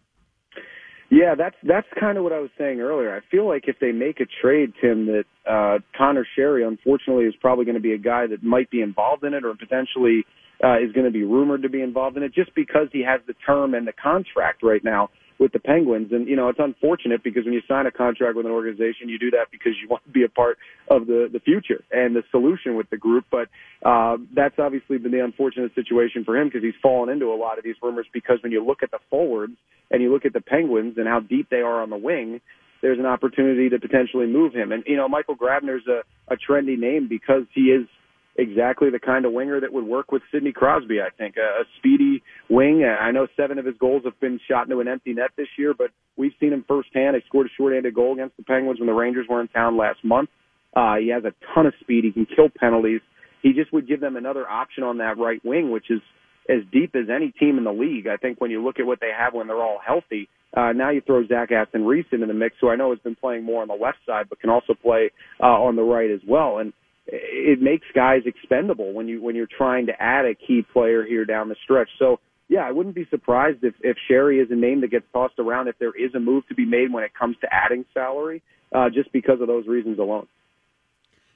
[1.11, 3.15] Yeah, that's that's kind of what I was saying earlier.
[3.15, 7.35] I feel like if they make a trade, Tim, that uh, Conor Sheary, unfortunately, is
[7.39, 10.25] probably going to be a guy that might be involved in it, or potentially
[10.65, 13.21] uh, is going to be rumored to be involved in it, just because he has
[13.27, 15.11] the term and the contract right now
[15.43, 16.13] with the Penguins.
[16.13, 19.19] And, you know, it's unfortunate because when you sign a contract with an organization, you
[19.19, 20.57] do that because you want to be a part
[20.89, 23.27] of the, the future and the solution with the group.
[23.31, 23.49] But
[23.85, 27.59] uh, that's obviously been the unfortunate situation for him because he's fallen into a lot
[27.59, 29.57] of these rumors because when you look at the forwards
[29.91, 32.41] and you look at the Penguins and how deep they are on the wing,
[32.81, 34.71] there's an opportunity to potentially move him.
[34.73, 37.87] And, you know, Michael Grabner's a, a trendy name because he is–
[38.37, 41.01] exactly the kind of winger that would work with Sidney Crosby.
[41.01, 42.85] I think a, a speedy wing.
[42.85, 45.75] I know seven of his goals have been shot into an empty net this year,
[45.77, 47.17] but we've seen him firsthand.
[47.17, 50.03] He scored a short-handed goal against the Penguins when the Rangers were in town last
[50.05, 50.31] month.
[50.75, 52.05] Uh, he has a ton of speed.
[52.05, 53.01] He can kill penalties.
[53.43, 56.01] He just would give them another option on that right wing, which is
[56.49, 58.07] as deep as any team in the league.
[58.07, 60.91] I think when you look at what they have when they're all healthy, uh, now
[60.91, 63.63] you throw Zach Aston Reese into the mix, who I know has been playing more
[63.63, 65.11] on the left side, but can also play
[65.41, 66.59] uh, on the right as well.
[66.59, 66.73] And
[67.07, 71.25] it makes guys expendable when you when you're trying to add a key player here
[71.25, 71.89] down the stretch.
[71.99, 75.39] So yeah, I wouldn't be surprised if if Sheary is a name that gets tossed
[75.39, 78.43] around if there is a move to be made when it comes to adding salary,
[78.75, 80.27] uh, just because of those reasons alone.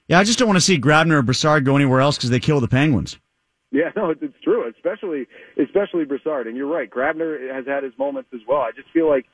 [0.08, 2.38] Yeah, I just don't want to see Grabner or Brassard go anywhere else because they
[2.38, 3.18] kill the Penguins.
[3.72, 5.26] Yeah, no, it's, it's true, especially
[5.60, 6.88] especially Brassard, and you're right.
[6.88, 8.60] Grabner has had his moments as well.
[8.60, 9.26] I just feel like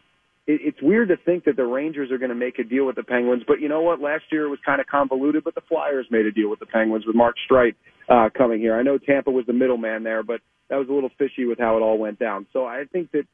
[0.46, 2.96] it, it's weird to think that the Rangers are going to make a deal with
[2.96, 4.00] the Penguins, but you know what?
[4.00, 6.66] Last year it was kind of convoluted, but the Flyers made a deal with the
[6.66, 7.74] Penguins with Mark Streit
[8.08, 8.74] uh, coming here.
[8.76, 11.76] I know Tampa was the middleman there, but that was a little fishy with how
[11.76, 12.46] it all went down.
[12.52, 13.24] So I think that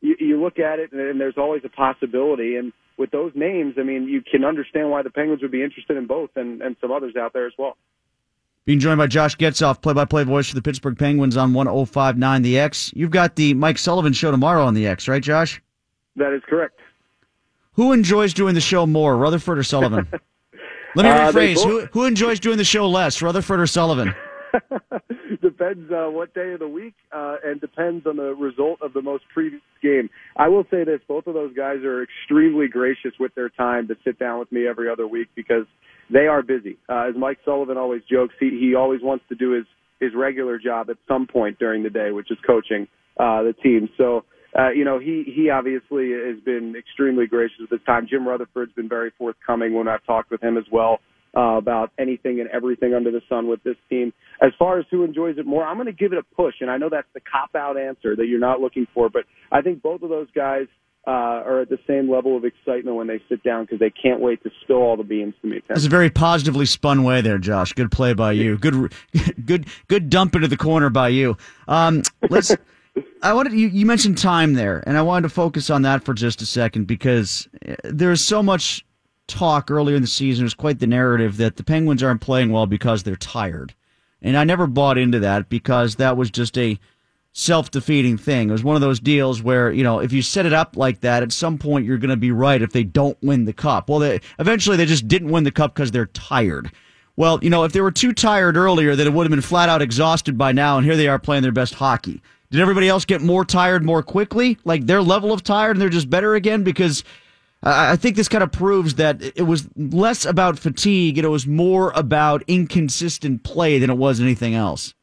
[0.00, 2.56] you, you look at it, and, and there's always a possibility.
[2.56, 5.96] And with those names, I mean, you can understand why the Penguins would be interested
[5.96, 7.76] in both, and, and some others out there as well.
[8.66, 12.92] Being joined by Josh Getzoff, play-by-play voice for the Pittsburgh Penguins on 105.9 The X.
[12.94, 15.62] You've got the Mike Sullivan show tomorrow on The X, right, Josh?
[16.16, 16.78] That is correct.
[17.74, 20.08] Who enjoys doing the show more, Rutherford or Sullivan?
[20.96, 21.62] Let me uh, rephrase.
[21.62, 24.14] Who, who enjoys doing the show less, Rutherford or Sullivan?
[25.42, 29.02] depends uh, what day of the week, uh, and depends on the result of the
[29.02, 30.08] most previous game.
[30.36, 33.96] I will say this: both of those guys are extremely gracious with their time to
[34.04, 35.66] sit down with me every other week because
[36.10, 36.78] they are busy.
[36.88, 39.66] Uh, as Mike Sullivan always jokes, he he always wants to do his
[40.00, 42.88] his regular job at some point during the day, which is coaching
[43.18, 43.88] uh, the team.
[43.96, 44.24] So
[44.56, 48.06] uh, you know, he he obviously has been extremely gracious with his time.
[48.08, 51.00] Jim Rutherford's been very forthcoming when I've talked with him as well
[51.36, 54.12] uh, about anything and everything under the sun with this team.
[54.40, 56.70] As far as who enjoys it more, I'm going to give it a push, and
[56.70, 59.82] I know that's the cop out answer that you're not looking for, but I think
[59.82, 60.66] both of those guys.
[61.06, 64.20] Uh, are at the same level of excitement when they sit down because they can't
[64.20, 65.62] wait to spill all the beans to me.
[65.70, 67.72] It's a very positively spun way there, Josh.
[67.72, 68.58] Good play by you.
[68.58, 68.92] Good,
[69.46, 71.38] good, good dump into the corner by you.
[71.66, 72.54] Um, let's
[73.22, 76.14] I wanted you, you mentioned time there, and I wanted to focus on that for
[76.14, 78.84] just a second because uh, there's so much
[79.26, 80.44] talk earlier in the season.
[80.44, 83.74] It was quite the narrative that the Penguins aren't playing well because they're tired,
[84.22, 86.78] and I never bought into that because that was just a
[87.32, 88.48] self-defeating thing.
[88.48, 91.00] It was one of those deals where you know if you set it up like
[91.00, 93.88] that, at some point you're going to be right if they don't win the cup.
[93.88, 96.70] Well, they, eventually they just didn't win the cup because they're tired.
[97.16, 99.68] Well, you know, if they were too tired earlier, then it would have been flat
[99.68, 102.22] out exhausted by now, and here they are playing their best hockey.
[102.50, 104.58] Did everybody else get more tired more quickly?
[104.64, 106.64] Like their level of tired and they're just better again?
[106.64, 107.04] Because
[107.62, 111.46] I think this kind of proves that it was less about fatigue and it was
[111.46, 114.94] more about inconsistent play than it was anything else.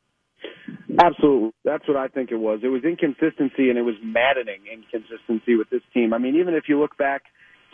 [0.97, 1.51] Absolutely.
[1.63, 2.61] That's what I think it was.
[2.63, 6.13] It was inconsistency and it was maddening inconsistency with this team.
[6.13, 7.23] I mean, even if you look back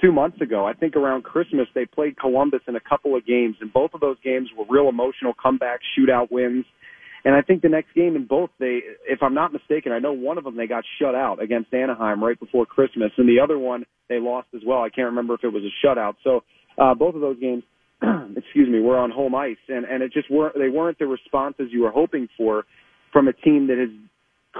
[0.01, 3.57] two months ago, I think around Christmas, they played Columbus in a couple of games,
[3.61, 6.65] and both of those games were real emotional comeback shootout wins.
[7.23, 10.13] And I think the next game in both they, if I'm not mistaken, I know
[10.13, 13.59] one of them they got shut out against Anaheim right before Christmas, and the other
[13.59, 14.81] one they lost as well.
[14.81, 16.15] I can't remember if it was a shutout.
[16.23, 16.41] So
[16.77, 17.63] uh, both of those games,
[18.35, 21.67] excuse me, were on home ice, and and it just weren't they weren't the responses
[21.71, 22.65] you were hoping for
[23.13, 23.89] from a team that has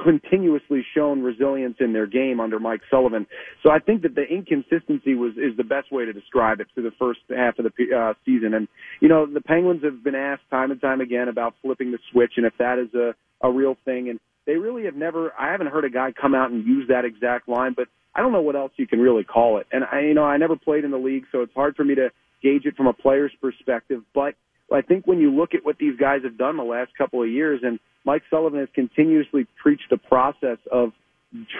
[0.03, 3.27] continuously shown resilience in their game under Mike Sullivan.
[3.63, 6.83] So I think that the inconsistency was is the best way to describe it through
[6.83, 8.53] the first half of the uh, season.
[8.53, 8.67] And
[9.01, 12.33] you know, the Penguins have been asked time and time again about flipping the switch
[12.37, 14.09] and if that is a a real thing.
[14.09, 15.33] And they really have never.
[15.39, 18.31] I haven't heard a guy come out and use that exact line, but I don't
[18.31, 19.67] know what else you can really call it.
[19.71, 21.95] And I, you know, I never played in the league, so it's hard for me
[21.95, 22.09] to
[22.41, 24.01] gauge it from a player's perspective.
[24.13, 24.35] But
[24.75, 27.29] I think when you look at what these guys have done the last couple of
[27.29, 30.91] years, and Mike Sullivan has continuously preached the process of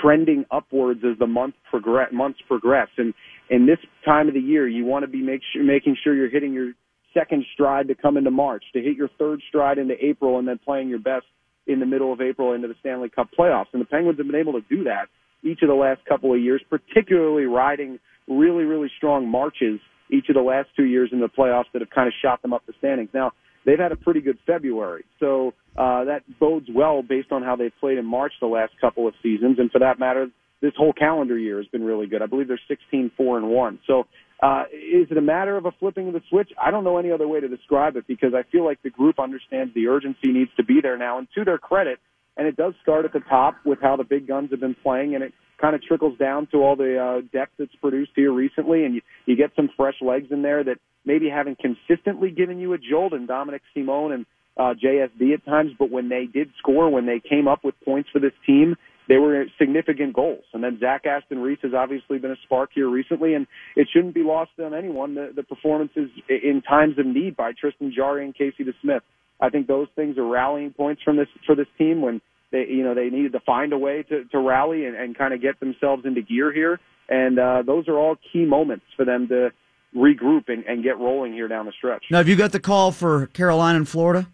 [0.02, 2.90] trending upwards as the month progress, months progress.
[2.98, 3.14] And
[3.50, 6.30] in this time of the year, you want to be make sure, making sure you're
[6.30, 6.74] hitting your
[7.14, 10.60] second stride to come into March, to hit your third stride into April, and then
[10.64, 11.26] playing your best
[11.68, 13.68] in the middle of April into the Stanley Cup playoffs.
[13.74, 15.08] And the Penguins have been able to do that
[15.44, 19.80] each of the last couple of years, particularly riding really, really strong marches
[20.12, 22.54] each of the last two years in the playoffs that have kind of shot them
[22.54, 23.10] up the standings.
[23.14, 23.32] Now,
[23.66, 27.74] they've had a pretty good February, so uh, that bodes well based on how they've
[27.80, 30.28] played in March the last couple of seasons, and for that matter,
[30.62, 32.22] this whole calendar year has been really good.
[32.22, 33.80] I believe they're 16 4 and 1.
[33.88, 34.06] So,
[34.42, 36.50] uh, is it a matter of a flipping of the switch?
[36.62, 39.20] I don't know any other way to describe it because I feel like the group
[39.20, 41.18] understands the urgency needs to be there now.
[41.20, 42.00] And to their credit,
[42.38, 45.16] and it does start at the top with how the big guns have been playing,
[45.16, 48.84] and it kind of trickles down to all the uh, depth that's produced here recently,
[48.86, 52.74] and you, you get some fresh legs in there that maybe haven't consistently given you
[52.74, 54.26] a jolt, and Dominik Simon and
[54.58, 58.10] uh, JSD at times, but when they did score, when they came up with points
[58.12, 58.76] for this team,
[59.08, 60.44] they were significant goals.
[60.54, 64.14] And then Zach Aston Reese has obviously been a spark here recently, and it shouldn't
[64.14, 68.36] be lost on anyone the, the performances in times of need by Tristan Jarry and
[68.36, 69.02] Casey DeSmith.
[69.40, 72.22] I think those things are rallying points from this for this team when
[72.52, 75.34] they you know they needed to find a way to, to rally and, and kind
[75.34, 76.80] of get themselves into gear here.
[77.10, 79.52] And uh, those are all key moments for them to
[79.96, 82.06] regroup and, and get rolling here down the stretch.
[82.10, 84.28] Now, have you got the call for Carolina and Florida?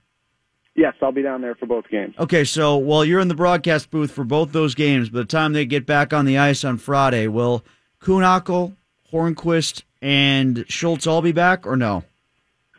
[0.76, 2.13] Yes, I'll be down there for both games.
[2.20, 5.53] Okay, so while you're in the broadcast booth for both those games, by the time
[5.53, 7.65] they get back on the ice on Friday, will
[7.99, 8.76] Kühnhackl,
[9.11, 12.03] Hornqvist, and Schultz all be back or no?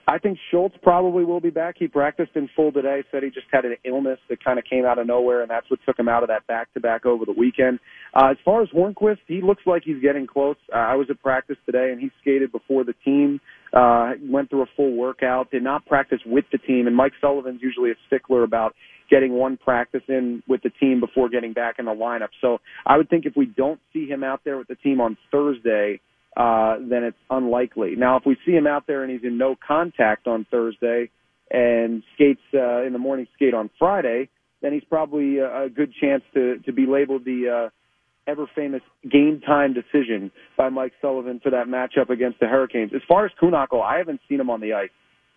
[0.09, 1.75] I think Schultz probably will be back.
[1.79, 3.05] He practiced in full today.
[3.13, 5.69] Said he just had an illness that kind of came out of nowhere, and that's
[5.71, 7.79] what took him out of that back-to-back over the weekend.
[8.15, 10.57] Uh, as far as Hornqvist, he looks like he's getting close.
[10.73, 13.39] Uh, I was at practice today, and he skated before the team.
[13.71, 15.51] Uh, went through a full workout.
[15.51, 18.75] Did not practice with the team, and Mike Sullivan's usually a stickler about
[19.11, 22.29] getting one practice in with the team before getting back in the lineup.
[22.41, 25.19] So I would think if we don't see him out there with the team on
[25.31, 26.01] Thursday
[26.39, 27.97] uh, then it's unlikely.
[27.97, 31.11] Now, if we see him out there and he's in no contact on Thursday
[31.51, 34.29] and skates uh, in the morning skate on Friday,
[34.63, 38.83] then he's probably a, a good chance to to be labeled the uh, ever famous
[39.11, 42.93] game time decision by Mike Sullivan for that matchup against the Hurricanes.
[42.95, 44.91] As far as Kühnhackl, I haven't seen him on the ice.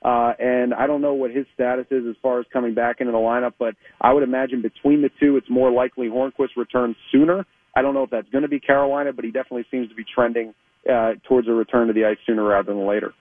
[0.04, 3.12] Uh, and I don't know what his status is as far as coming back into
[3.12, 7.46] the lineup, but I would imagine between the two, it's more likely Hornqvist returns sooner.
[7.76, 10.04] I don't know if that's going to be Carolina, but he definitely seems to be
[10.04, 10.56] trending
[10.90, 13.14] uh, towards a return to the ice sooner rather than later.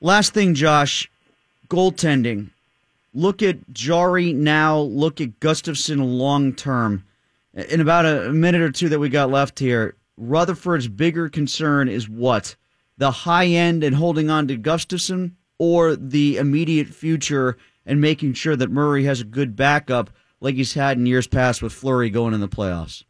[0.00, 1.10] Last thing, Josh,
[1.68, 2.50] goaltending.
[3.12, 4.78] Look at Jarry now.
[4.78, 7.04] Look at Gustavsson long term.
[7.54, 12.08] In about a minute or two that we got left here, Rutherford's bigger concern is
[12.08, 12.56] what?
[12.98, 17.56] The high end and holding on to Gustavsson or the immediate future
[17.86, 20.10] and making sure that Murray has a good backup
[20.40, 23.04] like he's had in years past with Fleury going in the playoffs?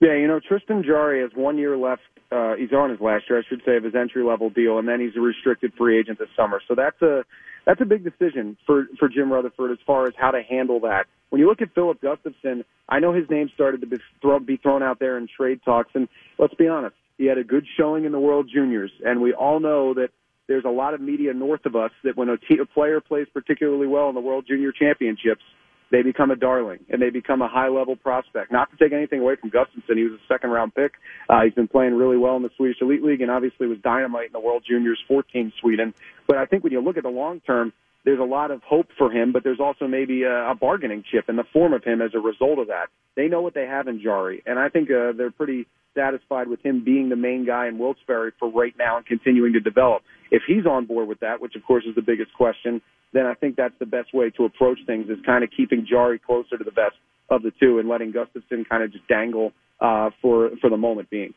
[0.00, 2.02] Yeah, you know, Tristan Jarry has one year left
[2.32, 4.88] uh, he's on his last year, I should say, of his entry level deal, and
[4.88, 6.60] then he's a restricted free agent this summer.
[6.68, 7.24] So that's a
[7.66, 11.06] that's a big decision for for Jim Rutherford as far as how to handle that.
[11.30, 14.56] When you look at Filip Gustavsson, I know his name started to be, throw, be
[14.56, 16.08] thrown out there in trade talks, and
[16.38, 19.60] let's be honest, he had a good showing in the World Juniors, and we all
[19.60, 20.08] know that
[20.48, 23.28] there's a lot of media north of us that when a, t- a player plays
[23.32, 25.42] particularly well in the World Junior Championships,
[25.90, 28.52] they become a darling and they become a high level prospect.
[28.52, 30.92] Not to take anything away from Gustavsson, he was a second round pick.
[31.28, 34.26] Uh, he's been playing really well in the Swedish Elite League and obviously was dynamite
[34.26, 35.94] in the World Juniors 14 Sweden.
[36.26, 37.72] But I think when you look at the long term,
[38.04, 41.28] there's a lot of hope for him, but there's also maybe a, a bargaining chip
[41.28, 42.86] in the form of him as a result of that.
[43.16, 46.64] They know what they have in Jarry, and I think uh, they're pretty satisfied with
[46.64, 50.02] him being the main guy in Wilkes-Barre for right now and continuing to develop.
[50.30, 52.80] If he's on board with that, which of course is the biggest question,
[53.12, 56.18] then I think that's the best way to approach things is kind of keeping Jarry
[56.18, 56.94] closer to the best
[57.28, 61.10] of the two and letting Gustavsson kind of just dangle uh, for for the moment
[61.10, 61.34] being.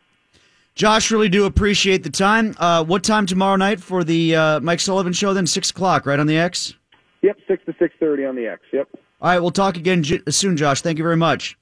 [0.76, 2.55] Josh, really do appreciate the time.
[2.57, 5.34] Uh, what time tomorrow night for the uh, Mike Sullivan show?
[5.34, 6.74] Then six o'clock, right on the X.
[7.21, 8.61] Yep, six to six thirty on the X.
[8.71, 8.89] Yep.
[9.21, 10.82] All right, we'll talk again soon, Josh.
[10.82, 11.57] Thank you very much.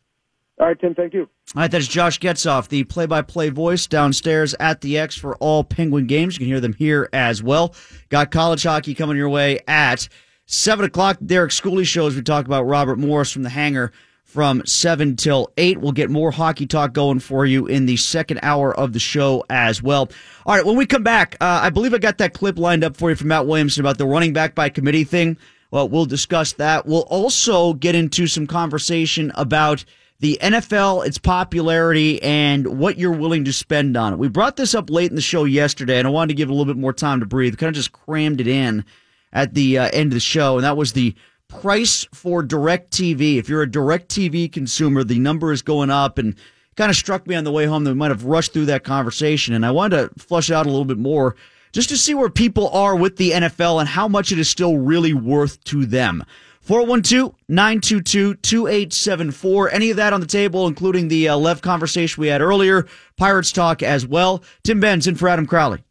[0.60, 0.96] All right, Tim.
[0.96, 1.22] Thank you.
[1.56, 6.08] All right, that's Josh Getzoff, the play-by-play voice downstairs at the X for all Penguin
[6.08, 6.36] games.
[6.36, 7.76] You can hear them here as well.
[8.10, 10.08] Got college hockey coming your way at
[10.46, 11.18] seven o'clock.
[11.26, 12.16] Derek Schooley shows.
[12.16, 13.92] We talk about Robert Morris from the hangar
[14.32, 15.82] from 7 till 8.
[15.82, 19.44] We'll get more hockey talk going for you in the second hour of the show
[19.50, 20.10] as well.
[20.46, 22.96] All right, when we come back, uh, I believe I got that clip lined up
[22.96, 25.38] for you from Matt Williamson about the running back by committee thing.
[25.70, 26.86] Well, we'll discuss that.
[26.86, 29.84] We'll also get into some conversation about
[30.22, 34.20] the NFL, its popularity, and what you're willing to spend on it.
[34.20, 36.52] We brought this up late in the show yesterday, and I wanted to give it
[36.52, 37.58] a little bit more time to breathe.
[37.58, 38.86] Kind of just crammed it in
[39.34, 41.16] at the uh, end of the show, and that was the
[41.60, 43.38] price for DirecTV.
[43.38, 46.36] If you're a DirecTV consumer, the number is going up, and
[46.76, 48.84] kind of struck me on the way home that we might have rushed through that
[48.84, 51.36] conversation, and I wanted to flush out a little bit more
[51.72, 54.78] just to see where people are with the NFL and how much it is still
[54.78, 56.24] really worth to them.
[56.62, 59.72] 412 922 2874.
[59.72, 62.88] Any of that on the table, including the uh, Lev conversation we had earlier,
[63.18, 64.44] Pirates talk as well.
[64.64, 65.84] Tim Benz in for Adam Crowley.